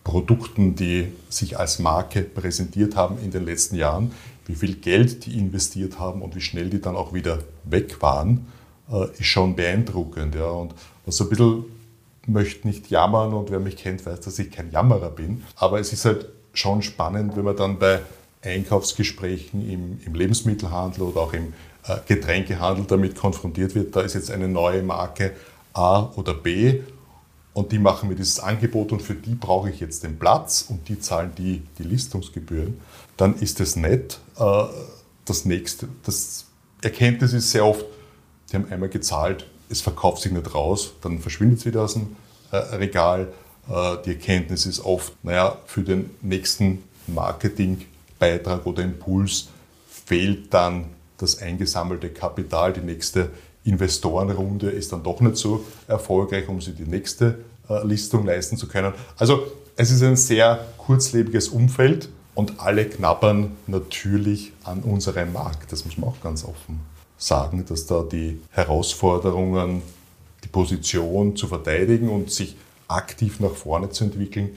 Produkten, 0.04 0.74
die 0.74 1.12
sich 1.28 1.58
als 1.58 1.78
Marke 1.78 2.22
präsentiert 2.22 2.96
haben 2.96 3.18
in 3.22 3.30
den 3.30 3.44
letzten 3.44 3.76
Jahren, 3.76 4.12
wie 4.46 4.54
viel 4.54 4.74
Geld 4.76 5.26
die 5.26 5.38
investiert 5.38 5.98
haben 5.98 6.22
und 6.22 6.34
wie 6.34 6.40
schnell 6.40 6.70
die 6.70 6.80
dann 6.80 6.96
auch 6.96 7.12
wieder 7.12 7.38
weg 7.64 8.00
waren, 8.02 8.46
äh, 8.90 9.06
ist 9.12 9.26
schon 9.26 9.56
beeindruckend. 9.56 10.34
Ja. 10.34 10.48
Und 10.50 10.74
was 11.06 11.16
so 11.16 11.24
ein 11.24 11.30
bisschen 11.30 11.64
möchte 12.26 12.66
nicht 12.66 12.90
jammern 12.90 13.32
und 13.32 13.50
wer 13.50 13.60
mich 13.60 13.76
kennt, 13.76 14.04
weiß, 14.04 14.20
dass 14.20 14.38
ich 14.38 14.50
kein 14.50 14.70
Jammerer 14.70 15.10
bin. 15.10 15.44
Aber 15.56 15.80
es 15.80 15.92
ist 15.92 16.04
halt 16.04 16.26
schon 16.52 16.82
spannend, 16.82 17.36
wenn 17.36 17.44
man 17.44 17.56
dann 17.56 17.78
bei 17.78 18.00
Einkaufsgesprächen 18.42 19.68
im, 19.68 20.00
im 20.04 20.14
Lebensmittelhandel 20.14 21.04
oder 21.04 21.20
auch 21.20 21.32
im 21.32 21.54
äh, 21.86 21.96
Getränkehandel 22.06 22.84
damit 22.86 23.16
konfrontiert 23.16 23.74
wird. 23.74 23.96
Da 23.96 24.02
ist 24.02 24.14
jetzt 24.14 24.30
eine 24.30 24.48
neue 24.48 24.82
Marke 24.82 25.32
A 25.78 26.12
oder 26.16 26.34
B 26.34 26.80
und 27.54 27.72
die 27.72 27.78
machen 27.78 28.08
mir 28.08 28.16
dieses 28.16 28.40
Angebot 28.40 28.92
und 28.92 29.00
für 29.00 29.14
die 29.14 29.34
brauche 29.34 29.70
ich 29.70 29.80
jetzt 29.80 30.02
den 30.02 30.18
Platz 30.18 30.66
und 30.68 30.88
die 30.88 30.98
zahlen 30.98 31.32
die, 31.38 31.62
die 31.78 31.84
Listungsgebühren, 31.84 32.80
dann 33.16 33.36
ist 33.36 33.60
es 33.60 33.76
nett. 33.76 34.18
Äh, 34.38 34.64
das 35.24 35.44
nächste, 35.44 35.88
das 36.04 36.46
Erkenntnis 36.82 37.32
ist 37.32 37.50
sehr 37.50 37.64
oft, 37.64 37.84
die 38.50 38.56
haben 38.56 38.70
einmal 38.70 38.88
gezahlt, 38.88 39.46
es 39.68 39.80
verkauft 39.80 40.22
sich 40.22 40.32
nicht 40.32 40.54
raus, 40.54 40.94
dann 41.02 41.20
verschwindet 41.20 41.60
es 41.60 41.66
wieder 41.66 41.82
aus 41.82 41.94
dem 41.94 42.16
äh, 42.50 42.56
Regal. 42.56 43.32
Äh, 43.70 43.96
die 44.04 44.10
Erkenntnis 44.10 44.66
ist 44.66 44.80
oft, 44.80 45.12
naja, 45.22 45.58
für 45.66 45.82
den 45.82 46.10
nächsten 46.22 46.82
Marketingbeitrag 47.06 48.66
oder 48.66 48.82
Impuls 48.82 49.48
fehlt 49.88 50.52
dann 50.54 50.86
das 51.18 51.42
eingesammelte 51.42 52.08
Kapital, 52.10 52.72
die 52.72 52.80
nächste 52.80 53.30
Investorenrunde 53.68 54.70
ist 54.70 54.92
dann 54.92 55.02
doch 55.02 55.20
nicht 55.20 55.36
so 55.36 55.64
erfolgreich, 55.86 56.48
um 56.48 56.60
sich 56.60 56.74
die 56.76 56.84
nächste 56.84 57.38
äh, 57.68 57.86
Listung 57.86 58.24
leisten 58.26 58.56
zu 58.56 58.66
können. 58.68 58.92
Also 59.16 59.46
es 59.76 59.90
ist 59.90 60.02
ein 60.02 60.16
sehr 60.16 60.66
kurzlebiges 60.78 61.48
Umfeld 61.48 62.08
und 62.34 62.60
alle 62.60 62.84
knabbern 62.84 63.52
natürlich 63.66 64.52
an 64.64 64.80
unserem 64.80 65.32
Markt. 65.32 65.72
Das 65.72 65.84
muss 65.84 65.98
man 65.98 66.10
auch 66.10 66.20
ganz 66.20 66.44
offen 66.44 66.80
sagen, 67.16 67.64
dass 67.68 67.86
da 67.86 68.02
die 68.02 68.40
Herausforderungen, 68.50 69.82
die 70.44 70.48
Position 70.48 71.36
zu 71.36 71.48
verteidigen 71.48 72.08
und 72.08 72.30
sich 72.30 72.56
aktiv 72.86 73.40
nach 73.40 73.54
vorne 73.54 73.90
zu 73.90 74.04
entwickeln, 74.04 74.50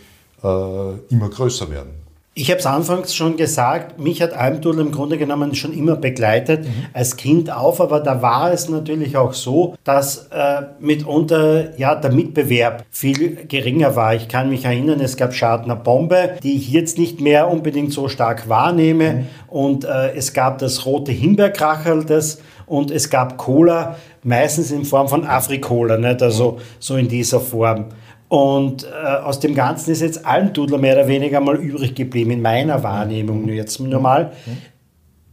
äh, 0.44 0.94
immer 1.10 1.30
größer 1.30 1.70
werden. 1.70 2.01
Ich 2.34 2.50
habe 2.50 2.62
es 2.62 2.66
anfangs 2.66 3.14
schon 3.14 3.36
gesagt, 3.36 4.00
mich 4.00 4.22
hat 4.22 4.32
Almdudel 4.32 4.80
im 4.80 4.94
Grunde 4.94 5.18
genommen 5.18 5.54
schon 5.54 5.74
immer 5.74 5.98
begleitet, 5.98 6.64
mhm. 6.64 6.86
als 6.94 7.18
Kind 7.18 7.52
auf, 7.52 7.82
aber 7.82 8.00
da 8.00 8.22
war 8.22 8.54
es 8.54 8.70
natürlich 8.70 9.18
auch 9.18 9.34
so, 9.34 9.76
dass 9.84 10.30
äh, 10.32 10.62
mitunter 10.80 11.78
ja, 11.78 11.94
der 11.94 12.14
Mitbewerb 12.14 12.86
viel 12.90 13.36
geringer 13.48 13.98
war. 13.98 14.16
Ich 14.16 14.30
kann 14.30 14.50
mich 14.50 14.64
erinnern, 14.64 15.02
es 15.02 15.18
gab 15.18 15.34
Schadner 15.34 15.76
Bombe, 15.76 16.38
die 16.42 16.56
ich 16.56 16.72
jetzt 16.72 16.98
nicht 16.98 17.20
mehr 17.20 17.50
unbedingt 17.52 17.92
so 17.92 18.08
stark 18.08 18.48
wahrnehme 18.48 19.14
mhm. 19.14 19.26
und 19.50 19.84
äh, 19.84 20.16
es 20.16 20.32
gab 20.32 20.60
das 20.60 20.86
rote 20.86 21.12
Himbeerkracherl, 21.12 22.06
das 22.06 22.40
und 22.66 22.92
es 22.92 23.10
gab 23.10 23.38
Cola, 23.38 23.98
meistens 24.24 24.72
in 24.72 24.86
Form 24.86 25.10
von 25.10 25.26
Afrikola, 25.26 25.98
nicht? 25.98 26.24
also 26.24 26.60
so 26.80 26.96
in 26.96 27.10
dieser 27.10 27.42
Form. 27.42 27.88
Und 28.32 28.86
äh, 28.86 28.88
aus 28.88 29.42
dem 29.42 29.54
Ganzen 29.56 29.92
ist 29.92 30.00
jetzt 30.00 30.26
Almdudler 30.26 30.78
mehr 30.78 30.94
oder 30.94 31.10
weniger 31.10 31.42
mal 31.42 31.58
übrig 31.58 31.96
geblieben, 31.96 32.32
in 32.32 32.42
meiner 32.42 32.82
Wahrnehmung 32.82 33.46
nur 33.46 33.54
jetzt 33.54 33.78
nur 33.82 34.00
mal. 34.00 34.32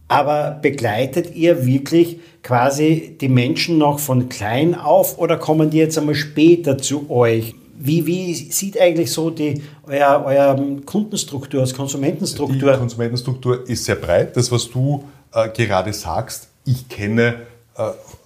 Aber 0.09 0.59
begleitet 0.61 1.33
ihr 1.33 1.65
wirklich 1.65 2.19
quasi 2.43 3.15
die 3.21 3.29
Menschen 3.29 3.77
noch 3.77 3.99
von 3.99 4.27
klein 4.27 4.75
auf 4.75 5.17
oder 5.17 5.37
kommen 5.37 5.69
die 5.69 5.77
jetzt 5.77 5.97
einmal 5.97 6.13
später 6.13 6.77
zu 6.77 7.09
euch? 7.09 7.55
Wie, 7.77 8.05
wie 8.05 8.33
sieht 8.33 8.77
eigentlich 8.77 9.13
so 9.13 9.29
die, 9.29 9.63
euer, 9.87 10.21
euer 10.25 10.81
Kundenstruktur, 10.85 11.61
als 11.61 11.73
Konsumentenstruktur? 11.73 12.73
Die 12.73 12.79
Konsumentenstruktur 12.79 13.65
ist 13.65 13.85
sehr 13.85 13.95
breit. 13.95 14.35
Das, 14.35 14.51
was 14.51 14.69
du 14.69 15.05
äh, 15.33 15.47
gerade 15.47 15.93
sagst, 15.93 16.49
ich 16.65 16.89
kenne 16.89 17.35
äh, 17.77 17.83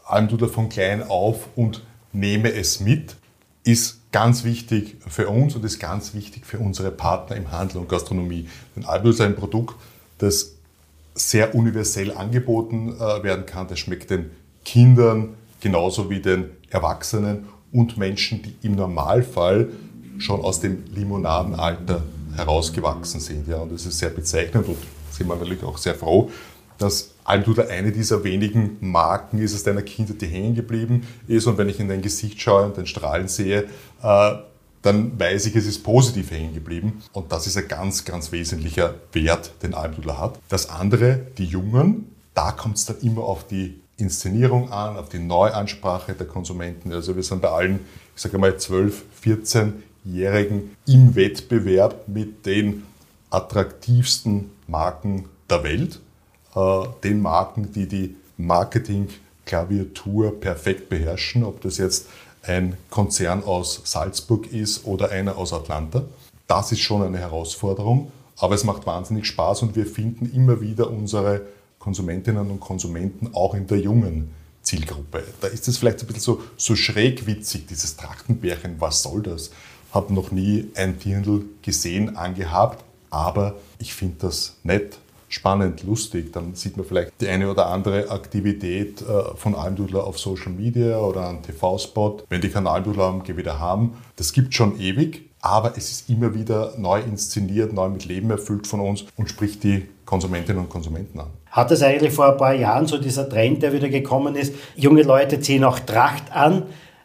Almdudler 0.08 0.50
von 0.50 0.68
klein 0.68 1.04
auf 1.04 1.48
und 1.56 1.84
nehme 2.12 2.52
es 2.52 2.80
mit, 2.80 3.16
ist 3.64 4.00
ganz 4.14 4.46
wichtig 4.46 4.96
für 5.08 5.28
uns 5.28 5.56
und 5.56 5.66
ist 5.66 5.80
ganz 5.80 6.14
wichtig 6.14 6.46
für 6.46 6.60
unsere 6.60 6.92
Partner 6.92 7.36
im 7.36 7.52
Handel 7.52 7.80
und 7.80 7.90
Gastronomie. 7.90 8.48
Denn 8.76 8.86
Albus 8.86 9.16
ist 9.16 9.22
ein 9.22 9.36
Produkt, 9.36 9.76
das 10.20 10.54
sehr 11.16 11.54
universell 11.54 12.16
angeboten 12.16 12.96
äh, 12.96 13.24
werden 13.24 13.46
kann. 13.46 13.68
Das 13.68 13.80
schmeckt 13.80 14.10
den 14.12 14.32
Kindern 14.64 15.34
genauso 15.60 16.10
wie 16.10 16.22
den 16.22 16.52
Erwachsenen 16.70 17.48
und 17.72 17.98
Menschen, 17.98 18.42
die 18.44 18.56
im 18.66 18.76
Normalfall 18.76 19.70
schon 20.20 20.42
aus 20.42 20.60
dem 20.60 20.84
Limonadenalter 20.94 22.04
herausgewachsen 22.36 23.20
sind. 23.20 23.48
Ja, 23.48 23.58
und 23.58 23.72
das 23.72 23.86
ist 23.86 23.98
sehr 23.98 24.10
bezeichnend 24.10 24.68
und 24.68 24.78
sind 25.12 25.28
wir 25.28 25.36
natürlich 25.36 25.64
auch 25.64 25.78
sehr 25.78 25.96
froh, 25.96 26.30
dass 26.78 27.13
Almdudler 27.24 27.70
eine 27.70 27.92
dieser 27.92 28.24
wenigen 28.24 28.78
Marken 28.82 29.40
ist 29.40 29.56
aus 29.56 29.64
deiner 29.64 29.82
Kindheit, 29.82 30.22
die 30.22 30.28
hängen 30.28 30.56
geblieben 30.56 31.08
ist. 31.28 31.48
Und 31.48 31.58
wenn 31.58 31.70
ich 31.70 31.80
in 31.80 31.88
dein 31.88 32.02
Gesicht 32.02 32.42
schaue 32.42 32.66
und 32.66 32.78
dein 32.78 32.86
Strahlen 32.86 33.28
sehe, 33.28 33.66
äh, 34.02 34.32
dann 34.82 35.18
weiß 35.18 35.46
ich, 35.46 35.56
es 35.56 35.66
ist 35.66 35.84
positiv 35.84 36.32
hängen 36.32 36.54
geblieben. 36.54 37.02
Und 37.14 37.32
das 37.32 37.48
ist 37.48 37.58
ein 37.58 37.68
ganz, 37.68 38.04
ganz 38.04 38.32
wesentlicher 38.32 38.96
Wert, 39.14 39.52
den 39.64 39.74
Almdudler 39.74 40.20
hat. 40.20 40.40
Das 40.50 40.70
andere, 40.70 41.22
die 41.38 41.46
Jungen, 41.46 42.14
da 42.34 42.52
kommt 42.52 42.78
es 42.78 42.86
dann 42.86 43.00
immer 43.00 43.24
auf 43.24 43.48
die 43.48 43.80
Inszenierung 43.98 44.72
an, 44.72 44.98
auf 44.98 45.08
die 45.08 45.20
Neuansprache 45.20 46.14
der 46.14 46.28
Konsumenten. 46.28 46.92
Also 46.92 47.16
wir 47.16 47.24
sind 47.24 47.42
bei 47.42 47.50
allen, 47.50 47.80
ich 48.16 48.22
sage 48.22 48.38
mal, 48.38 48.58
12, 48.58 49.04
14-Jährigen 49.24 50.76
im 50.86 51.16
Wettbewerb 51.16 52.08
mit 52.08 52.46
den 52.46 52.84
attraktivsten 53.30 54.52
Marken 54.68 55.26
der 55.50 55.64
Welt, 55.64 56.00
äh, 56.56 56.84
den 57.04 57.22
Marken, 57.22 57.72
die 57.72 57.88
die 57.88 58.16
Marketing-Klaviatur 58.38 60.40
perfekt 60.40 60.90
beherrschen, 60.90 61.44
ob 61.44 61.62
das 61.62 61.78
jetzt 61.78 62.08
ein 62.42 62.78
Konzern 62.90 63.44
aus 63.44 63.82
Salzburg 63.86 64.52
ist 64.52 64.86
oder 64.86 65.12
einer 65.12 65.38
aus 65.38 65.54
Atlanta. 65.54 66.04
Das 66.48 66.72
ist 66.72 66.82
schon 66.82 67.02
eine 67.02 67.20
Herausforderung, 67.20 68.12
aber 68.38 68.56
es 68.56 68.64
macht 68.64 68.86
wahnsinnig 68.86 69.28
Spaß 69.28 69.62
und 69.62 69.76
wir 69.76 69.86
finden 69.86 70.32
immer 70.34 70.62
wieder 70.62 70.90
unsere 70.90 71.42
Konsumentinnen 71.80 72.50
und 72.50 72.60
Konsumenten 72.60 73.34
auch 73.34 73.56
in 73.56 73.68
der 73.68 73.80
jungen 73.80 74.32
Zielgruppe. 74.62 75.24
Da 75.42 75.48
ist 75.48 75.68
es 75.68 75.78
vielleicht 75.78 76.02
ein 76.02 76.08
bisschen 76.08 76.22
so, 76.22 76.42
so 76.58 76.76
schräg 76.76 77.28
witzig, 77.28 77.68
dieses 77.68 77.98
Trachtenbärchen, 77.98 78.76
was 78.80 79.04
soll 79.04 79.22
das? 79.22 79.52
Habe 79.92 80.14
noch 80.14 80.32
nie 80.32 80.70
ein 80.76 80.98
Dirndl 80.98 81.46
gesehen, 81.62 82.16
angehabt, 82.16 82.84
aber 83.10 83.56
ich 83.80 83.94
finde 83.94 84.16
das 84.20 84.56
nett, 84.64 84.98
spannend, 85.34 85.84
lustig. 85.84 86.32
Dann 86.34 86.56
sieht 86.56 86.78
man 86.78 86.86
vielleicht 86.86 87.20
die 87.20 87.28
eine 87.28 87.50
oder 87.50 87.68
andere 87.68 88.10
Aktivität 88.10 89.02
äh, 89.02 89.36
von 89.36 89.56
Almdudler 89.56 90.06
auf 90.06 90.20
Social 90.20 90.52
Media 90.52 90.98
oder 90.98 91.28
einen 91.28 91.42
TV-Spot. 91.42 92.24
Wenn 92.30 92.42
die 92.42 92.50
Kanaldudler 92.50 93.22
wieder 93.28 93.60
haben, 93.60 93.98
das 94.16 94.34
gibt 94.34 94.54
schon 94.54 94.80
ewig, 94.80 95.30
aber 95.42 95.74
es 95.76 95.92
ist 95.92 96.10
immer 96.10 96.34
wieder 96.34 96.74
neu 96.78 97.02
inszeniert, 97.02 97.74
neu 97.74 97.90
mit 97.90 98.06
Leben 98.06 98.32
erfüllt 98.32 98.68
von 98.68 98.80
uns 98.80 99.06
und 99.18 99.30
spricht 99.30 99.64
die 99.64 99.88
Konsumentinnen 100.06 100.64
und 100.64 100.70
Konsumenten 100.70 101.20
an. 101.20 101.28
Hat 101.52 101.72
es 101.72 101.84
eigentlich 101.84 102.14
vor 102.14 102.32
ein 102.32 102.38
paar 102.38 102.54
Jahren 102.54 102.88
so 102.88 102.98
dieser 102.98 103.28
Trend, 103.28 103.62
der 103.62 103.74
wieder 103.74 103.90
gekommen 103.90 104.36
ist, 104.36 104.54
junge 104.76 105.04
Leute 105.04 105.40
ziehen 105.40 105.64
auch 105.64 105.80
Tracht 105.80 106.32
an, 106.32 106.64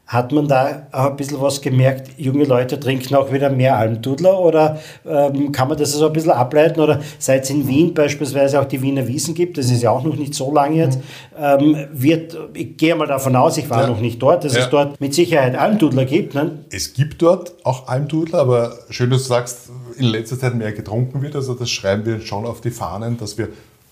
hat 0.09 0.33
man 0.33 0.49
da 0.49 0.87
auch 0.91 1.11
ein 1.11 1.17
bisschen 1.17 1.39
was 1.39 1.61
gemerkt, 1.61 2.11
junge 2.17 2.45
Leute 2.45 2.81
trinken 2.81 3.15
auch 3.15 3.31
wieder 3.31 3.51
mehr 3.51 3.77
Almdudler 3.77 4.41
oder 4.41 4.81
ähm, 5.07 5.53
kann 5.53 5.69
man 5.69 5.77
das 5.77 5.93
so 5.93 6.07
ein 6.07 6.15
bisschen 6.15 6.31
ableiten? 6.31 6.81
Oder 6.81 7.01
seit 7.19 7.45
es 7.45 7.51
in 7.51 7.69
Wien 7.69 7.93
beispielsweise 7.93 8.59
auch 8.59 8.65
die 8.65 8.81
Wiener 8.81 9.07
Wiesen 9.07 9.35
gibt, 9.35 9.59
das 9.59 9.71
ist 9.71 9.83
ja 9.83 9.91
auch 9.91 10.03
noch 10.03 10.17
nicht 10.17 10.33
so 10.33 10.51
lange 10.51 10.77
jetzt, 10.77 10.99
ähm, 11.39 11.77
wird, 11.93 12.39
ich 12.55 12.79
gehe 12.79 12.97
mal 12.97 13.07
davon 13.07 13.37
aus, 13.37 13.59
ich 13.59 13.69
war 13.69 13.83
ja. 13.83 13.89
noch 13.89 14.01
nicht 14.01 14.21
dort, 14.23 14.45
dass 14.45 14.55
ja. 14.55 14.63
es 14.63 14.71
dort 14.71 14.99
mit 14.99 15.13
Sicherheit 15.13 15.55
Almdudler 15.55 16.07
gibt. 16.07 16.35
Ne? 16.35 16.53
Es 16.71 16.95
gibt 16.95 17.21
dort 17.21 17.55
auch 17.65 17.89
Almdudler, 17.89 18.39
aber 18.39 18.79
schön, 18.89 19.11
dass 19.11 19.25
du 19.25 19.29
sagst, 19.29 19.69
in 19.99 20.07
letzter 20.07 20.39
Zeit 20.39 20.55
mehr 20.55 20.73
getrunken 20.73 21.21
wird, 21.21 21.37
also 21.37 21.53
das 21.53 21.69
schreiben 21.69 22.07
wir 22.07 22.23
schon 22.23 22.47
auf 22.47 22.63
die 22.63 22.71
Fahnen, 22.71 23.19
dass 23.19 23.37
wir 23.37 23.49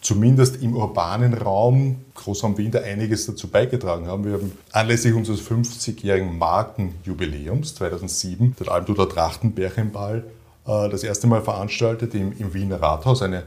zumindest 0.07 0.63
im 0.63 0.77
urbanen 0.77 1.35
Raum 1.35 2.05
Großraum 2.15 2.57
Wien 2.59 2.71
da 2.71 2.79
einiges 2.79 3.27
dazu 3.27 3.49
beigetragen 3.49 4.07
haben. 4.07 4.25
Wir 4.25 4.35
haben 4.35 4.53
anlässlich 4.71 5.13
unseres 5.13 5.41
50-jährigen 5.41 6.39
Markenjubiläums 6.39 7.75
2007 7.75 8.55
den 8.55 8.69
Almduder 8.69 9.09
Trachtenbärchenball 9.09 10.23
äh, 10.65 10.89
das 10.91 11.03
erste 11.03 11.27
Mal 11.27 11.43
veranstaltet 11.43 12.15
im, 12.15 12.33
im 12.39 12.55
Wiener 12.55 12.81
Rathaus. 12.81 13.21
Eine 13.21 13.39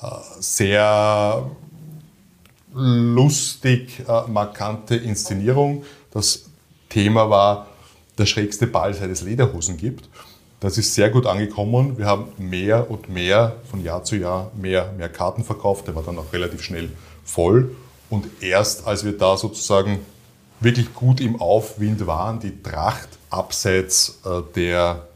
äh, 0.00 0.06
sehr 0.38 1.50
lustig 2.72 4.04
äh, 4.06 4.30
markante 4.30 4.94
Inszenierung. 4.94 5.82
Das 6.12 6.44
Thema 6.90 7.28
war 7.28 7.66
der 8.18 8.26
schrägste 8.26 8.68
Ball, 8.68 8.94
seit 8.94 9.10
es 9.10 9.22
Lederhosen 9.22 9.76
gibt. 9.78 10.08
Das 10.64 10.78
ist 10.78 10.94
sehr 10.94 11.10
gut 11.10 11.26
angekommen. 11.26 11.98
Wir 11.98 12.06
haben 12.06 12.28
mehr 12.38 12.90
und 12.90 13.10
mehr 13.10 13.56
von 13.70 13.84
Jahr 13.84 14.02
zu 14.02 14.16
Jahr 14.16 14.50
mehr, 14.56 14.94
mehr 14.96 15.10
Karten 15.10 15.44
verkauft. 15.44 15.86
Der 15.86 15.94
war 15.94 16.02
dann 16.02 16.18
auch 16.18 16.32
relativ 16.32 16.62
schnell 16.62 16.88
voll. 17.22 17.76
Und 18.08 18.26
erst 18.40 18.86
als 18.86 19.04
wir 19.04 19.18
da 19.18 19.36
sozusagen 19.36 19.98
wirklich 20.60 20.94
gut 20.94 21.20
im 21.20 21.38
Aufwind 21.38 22.06
waren, 22.06 22.40
die 22.40 22.62
Tracht 22.62 23.10
abseits 23.28 24.20
äh, 24.24 24.40
der 24.56 25.06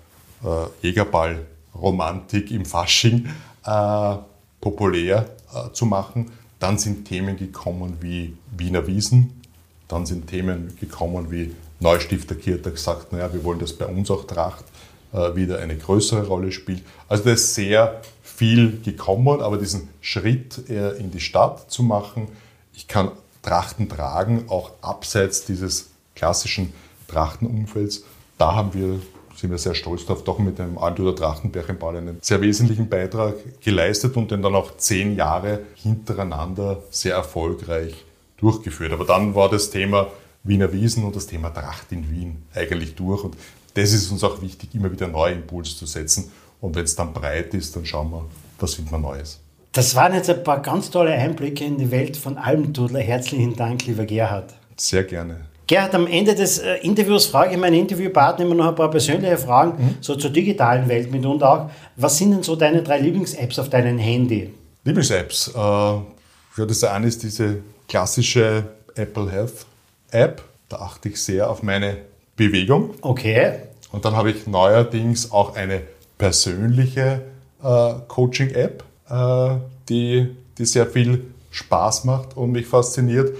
äh, 0.44 0.86
Jägerball-Romantik 0.86 2.50
im 2.50 2.66
Fasching 2.66 3.30
äh, 3.64 4.16
populär 4.60 5.30
äh, 5.54 5.72
zu 5.72 5.86
machen, 5.86 6.30
dann 6.58 6.76
sind 6.76 7.06
Themen 7.06 7.38
gekommen 7.38 7.96
wie 8.02 8.36
Wiener 8.54 8.86
Wiesen, 8.86 9.40
dann 9.88 10.04
sind 10.04 10.26
Themen 10.26 10.76
gekommen 10.78 11.30
wie 11.30 11.54
Neustifter 11.80 12.34
Kirche 12.34 12.70
gesagt, 12.70 13.12
naja, 13.12 13.32
wir 13.32 13.42
wollen 13.44 13.60
das 13.60 13.72
bei 13.72 13.86
uns 13.86 14.10
auch 14.10 14.26
Tracht. 14.26 14.66
Äh, 15.12 15.34
wieder 15.36 15.58
eine 15.58 15.76
größere 15.76 16.26
Rolle 16.26 16.52
spielt. 16.52 16.82
Also 17.08 17.24
da 17.24 17.30
ist 17.30 17.54
sehr 17.54 18.02
viel 18.22 18.78
gekommen, 18.82 19.40
aber 19.40 19.56
diesen 19.56 19.88
Schritt 20.02 20.68
äh, 20.68 20.98
in 20.98 21.10
die 21.10 21.20
Stadt 21.20 21.70
zu 21.70 21.82
machen, 21.82 22.28
ich 22.74 22.88
kann 22.88 23.12
Trachten 23.42 23.88
tragen, 23.88 24.44
auch 24.48 24.72
abseits 24.82 25.46
dieses 25.46 25.88
klassischen 26.14 26.74
Trachtenumfelds, 27.08 28.04
da 28.36 28.54
haben 28.54 28.74
wir 28.74 29.00
sind 29.34 29.50
wir 29.50 29.58
sehr 29.58 29.76
stolz 29.76 30.04
darauf, 30.04 30.24
doch 30.24 30.40
mit 30.40 30.58
dem 30.58 30.78
Altuder 30.78 31.14
Trachtenbärchenball 31.14 31.96
einen 31.96 32.18
sehr 32.20 32.40
wesentlichen 32.40 32.88
Beitrag 32.88 33.34
geleistet 33.60 34.16
und 34.16 34.32
den 34.32 34.42
dann 34.42 34.56
auch 34.56 34.76
zehn 34.78 35.14
Jahre 35.14 35.60
hintereinander 35.76 36.82
sehr 36.90 37.14
erfolgreich 37.14 38.04
durchgeführt. 38.36 38.92
Aber 38.92 39.04
dann 39.04 39.36
war 39.36 39.48
das 39.48 39.70
Thema 39.70 40.08
Wiener 40.42 40.72
Wiesen 40.72 41.04
und 41.04 41.14
das 41.14 41.28
Thema 41.28 41.50
Tracht 41.50 41.92
in 41.92 42.10
Wien 42.10 42.42
eigentlich 42.52 42.96
durch. 42.96 43.22
Und 43.22 43.36
das 43.74 43.92
ist 43.92 44.10
uns 44.10 44.24
auch 44.24 44.40
wichtig, 44.42 44.74
immer 44.74 44.90
wieder 44.90 45.08
neue 45.08 45.34
Impulse 45.34 45.76
zu 45.76 45.86
setzen. 45.86 46.30
Und 46.60 46.74
wenn 46.74 46.84
es 46.84 46.96
dann 46.96 47.12
breit 47.12 47.54
ist, 47.54 47.76
dann 47.76 47.86
schauen 47.86 48.10
wir, 48.10 48.24
was 48.58 48.74
finden 48.74 48.90
wir 48.90 48.98
Neues. 48.98 49.40
Das 49.72 49.94
waren 49.94 50.14
jetzt 50.14 50.28
ein 50.30 50.42
paar 50.42 50.60
ganz 50.60 50.90
tolle 50.90 51.12
Einblicke 51.12 51.64
in 51.64 51.78
die 51.78 51.90
Welt 51.90 52.16
von 52.16 52.36
Almdudler. 52.36 53.00
Herzlichen 53.00 53.54
Dank, 53.54 53.86
lieber 53.86 54.04
Gerhard. 54.06 54.54
Sehr 54.76 55.04
gerne. 55.04 55.48
Gerhard, 55.68 55.94
am 55.94 56.06
Ende 56.06 56.34
des 56.34 56.58
äh, 56.58 56.76
Interviews 56.76 57.26
frage 57.26 57.52
ich 57.52 57.60
meinen 57.60 57.74
Interviewpartner 57.74 58.46
immer 58.46 58.54
noch 58.54 58.68
ein 58.68 58.74
paar 58.74 58.90
persönliche 58.90 59.36
Fragen, 59.36 59.84
mhm. 59.84 59.94
so 60.00 60.16
zur 60.16 60.30
digitalen 60.30 60.88
Welt 60.88 61.12
mitunter 61.12 61.50
auch. 61.50 61.70
Was 61.96 62.16
sind 62.16 62.30
denn 62.30 62.42
so 62.42 62.56
deine 62.56 62.82
drei 62.82 62.98
Lieblings-Apps 62.98 63.58
auf 63.58 63.68
deinem 63.68 63.98
Handy? 63.98 64.52
Lieblings-Apps? 64.84 65.48
Äh, 65.48 65.58
ja, 65.58 66.04
das 66.66 66.82
eine 66.84 67.06
ist 67.06 67.22
diese 67.22 67.58
klassische 67.86 68.64
Apple 68.94 69.30
Health 69.30 69.66
App. 70.10 70.42
Da 70.70 70.76
achte 70.76 71.10
ich 71.10 71.22
sehr 71.22 71.50
auf 71.50 71.62
meine 71.62 71.98
Bewegung. 72.38 72.94
Okay. 73.02 73.58
Und 73.92 74.06
dann 74.06 74.16
habe 74.16 74.30
ich 74.30 74.46
neuerdings 74.46 75.30
auch 75.30 75.54
eine 75.54 75.82
persönliche 76.16 77.22
äh, 77.62 77.94
Coaching-App, 78.08 78.84
äh, 79.10 79.56
die, 79.88 80.34
die 80.56 80.64
sehr 80.64 80.86
viel 80.86 81.24
Spaß 81.50 82.04
macht 82.04 82.36
und 82.36 82.52
mich 82.52 82.66
fasziniert. 82.66 83.36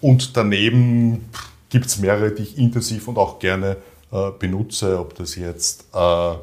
Und 0.00 0.36
daneben 0.36 1.28
gibt 1.70 1.86
es 1.86 1.98
mehrere, 1.98 2.32
die 2.32 2.42
ich 2.42 2.58
intensiv 2.58 3.08
und 3.08 3.18
auch 3.18 3.38
gerne 3.38 3.76
äh, 4.10 4.30
benutze, 4.38 4.98
ob 4.98 5.14
das 5.14 5.36
jetzt 5.36 5.82
äh, 5.94 6.34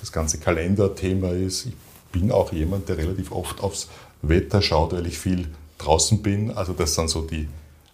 das 0.00 0.12
ganze 0.12 0.38
Kalenderthema 0.38 1.30
ist. 1.30 1.66
Ich 1.66 1.74
bin 2.12 2.30
auch 2.30 2.52
jemand, 2.52 2.88
der 2.88 2.98
relativ 2.98 3.32
oft 3.32 3.60
aufs 3.62 3.88
Wetter 4.22 4.62
schaut, 4.62 4.92
weil 4.92 5.06
ich 5.06 5.18
viel 5.18 5.48
draußen 5.78 6.22
bin. 6.22 6.50
Also 6.50 6.72
das 6.72 6.94
sind 6.94 7.10
so 7.10 7.22
die 7.22 7.48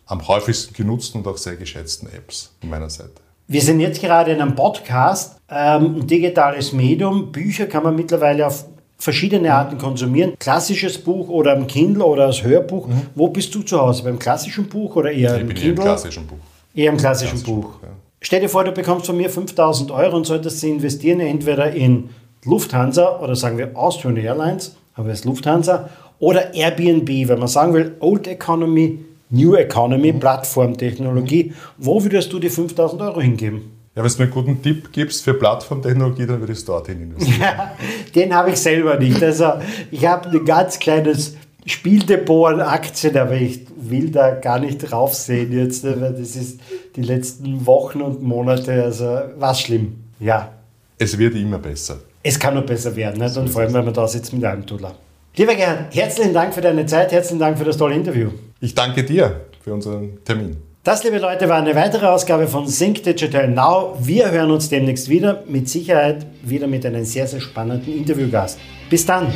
am 0.07 0.27
häufigsten 0.27 0.75
genutzten 0.75 1.21
und 1.21 1.27
auch 1.27 1.37
sehr 1.37 1.57
geschätzten 1.57 2.09
Apps 2.09 2.53
von 2.61 2.71
meiner 2.71 2.91
Seite. 2.91 3.13
Wir 3.47 3.61
sind 3.61 3.81
jetzt 3.81 4.01
gerade 4.01 4.33
in 4.33 4.41
einem 4.41 4.55
Podcast, 4.55 5.37
ähm, 5.51 5.97
ein 5.97 6.07
digitales 6.07 6.73
Medium. 6.73 7.31
Bücher 7.31 7.67
kann 7.67 7.83
man 7.83 7.95
mittlerweile 7.95 8.47
auf 8.47 8.65
verschiedene 8.97 9.53
Arten 9.53 9.77
konsumieren. 9.77 10.33
Klassisches 10.39 10.97
Buch 10.99 11.29
oder 11.29 11.53
ein 11.53 11.67
Kindle 11.67 12.05
oder 12.05 12.27
als 12.27 12.43
Hörbuch. 12.43 12.87
Mhm. 12.87 13.03
Wo 13.15 13.29
bist 13.29 13.55
du 13.55 13.63
zu 13.63 13.79
Hause? 13.79 14.05
Beim 14.05 14.19
klassischen 14.19 14.67
Buch 14.67 14.97
oder 14.97 15.13
eher 15.13 15.35
ich 15.35 15.41
im 15.43 15.49
bin 15.49 15.57
Kindle? 15.57 15.73
Eher 15.73 15.77
im 15.77 15.83
klassischen 15.83 16.27
Buch. 16.27 16.37
Eher 16.75 16.91
im 16.91 16.97
klassischen, 16.97 17.31
klassischen 17.31 17.55
Buch. 17.55 17.71
Buch 17.73 17.83
ja. 17.83 17.89
Stell 18.21 18.41
dir 18.41 18.49
vor, 18.49 18.65
du 18.65 18.73
bekommst 18.73 19.05
von 19.05 19.19
mir 19.19 19.29
5000 19.29 19.91
Euro 19.91 20.17
und 20.17 20.25
solltest 20.25 20.61
sie 20.61 20.71
investieren 20.71 21.21
entweder 21.21 21.73
in 21.73 22.09
Lufthansa 22.45 23.21
oder 23.21 23.37
sagen 23.37 23.59
wir 23.59 23.77
Austrian 23.77 24.17
Airlines, 24.17 24.77
aber 24.95 25.11
es 25.11 25.21
ist 25.21 25.25
Lufthansa, 25.27 25.91
oder 26.19 26.55
Airbnb, 26.55 27.29
wenn 27.29 27.39
man 27.39 27.49
sagen 27.49 27.75
will, 27.75 27.97
Old 28.01 28.27
Economy, 28.27 29.01
New 29.31 29.55
Economy, 29.55 30.13
mhm. 30.13 30.21
Plattformtechnologie. 30.21 31.53
Wo 31.79 32.03
würdest 32.03 32.33
du 32.33 32.39
die 32.39 32.51
5000 32.51 33.03
Euro 33.03 33.21
hingeben? 33.21 33.71
Ja, 33.97 34.03
wenn 34.03 34.11
du 34.11 34.19
mir 34.19 34.25
einen 34.25 34.33
guten 34.33 34.63
Tipp 34.63 34.93
gibst 34.93 35.23
für 35.23 35.35
Plattformtechnologie, 35.35 36.27
dann 36.27 36.41
würde 36.41 36.53
ich 36.53 36.59
es 36.59 36.65
dorthin 36.65 37.01
investieren. 37.01 37.41
Ja, 37.41 37.77
den 38.15 38.35
habe 38.35 38.51
ich 38.51 38.57
selber 38.57 38.99
nicht. 38.99 39.23
Also 39.23 39.53
ich 39.91 40.05
habe 40.05 40.31
ein 40.31 40.45
ganz 40.45 40.81
kleines 40.81 41.37
Spieldepot 41.65 42.55
an 42.55 42.61
Aktien, 42.61 43.17
aber 43.17 43.35
ich 43.35 43.67
will 43.77 44.11
da 44.11 44.33
gar 44.33 44.59
nicht 44.59 44.79
draufsehen 44.79 45.53
jetzt, 45.53 45.85
weil 45.85 46.13
das 46.13 46.37
ist 46.37 46.61
die 46.97 47.03
letzten 47.03 47.65
Wochen 47.67 48.03
und 48.03 48.23
Monate, 48.23 48.83
also 48.83 49.21
war 49.39 49.55
schlimm. 49.55 50.05
Ja. 50.19 50.51
Es 50.99 51.17
wird 51.17 51.35
immer 51.35 51.59
besser. 51.59 51.99
Es 52.23 52.39
kann 52.39 52.55
nur 52.55 52.65
besser 52.65 52.95
werden, 52.97 53.23
nicht? 53.23 53.37
und 53.37 53.49
vor 53.49 53.63
allem, 53.63 53.75
wenn 53.75 53.85
man 53.85 53.95
da 53.95 54.09
sitzt 54.09 54.33
mit 54.33 54.45
einem 54.45 54.67
Tudler. 54.67 54.95
Lieber 55.37 55.55
Gerhard, 55.55 55.95
herzlichen 55.95 56.33
Dank 56.33 56.55
für 56.55 56.61
deine 56.61 56.87
Zeit, 56.87 57.13
herzlichen 57.13 57.39
Dank 57.39 57.59
für 57.59 57.65
das 57.65 57.77
tolle 57.77 57.95
Interview. 57.95 58.31
Ich 58.61 58.75
danke 58.75 59.05
dir 59.05 59.43
für 59.63 59.75
unseren 59.75 60.25
Termin. 60.25 60.57
Das, 60.85 61.03
liebe 61.03 61.19
Leute, 61.19 61.49
war 61.49 61.57
eine 61.57 61.75
weitere 61.75 62.07
Ausgabe 62.07 62.47
von 62.47 62.69
Sync 62.69 63.03
Digital 63.03 63.49
Now. 63.49 63.97
Wir 64.01 64.31
hören 64.31 64.51
uns 64.51 64.69
demnächst 64.69 65.09
wieder, 65.09 65.43
mit 65.47 65.69
Sicherheit 65.69 66.27
wieder 66.43 66.67
mit 66.67 66.85
einem 66.85 67.05
sehr, 67.05 67.27
sehr 67.27 67.41
spannenden 67.41 67.97
Interviewgast. 67.97 68.59
Bis 68.91 69.07
dann! 69.07 69.33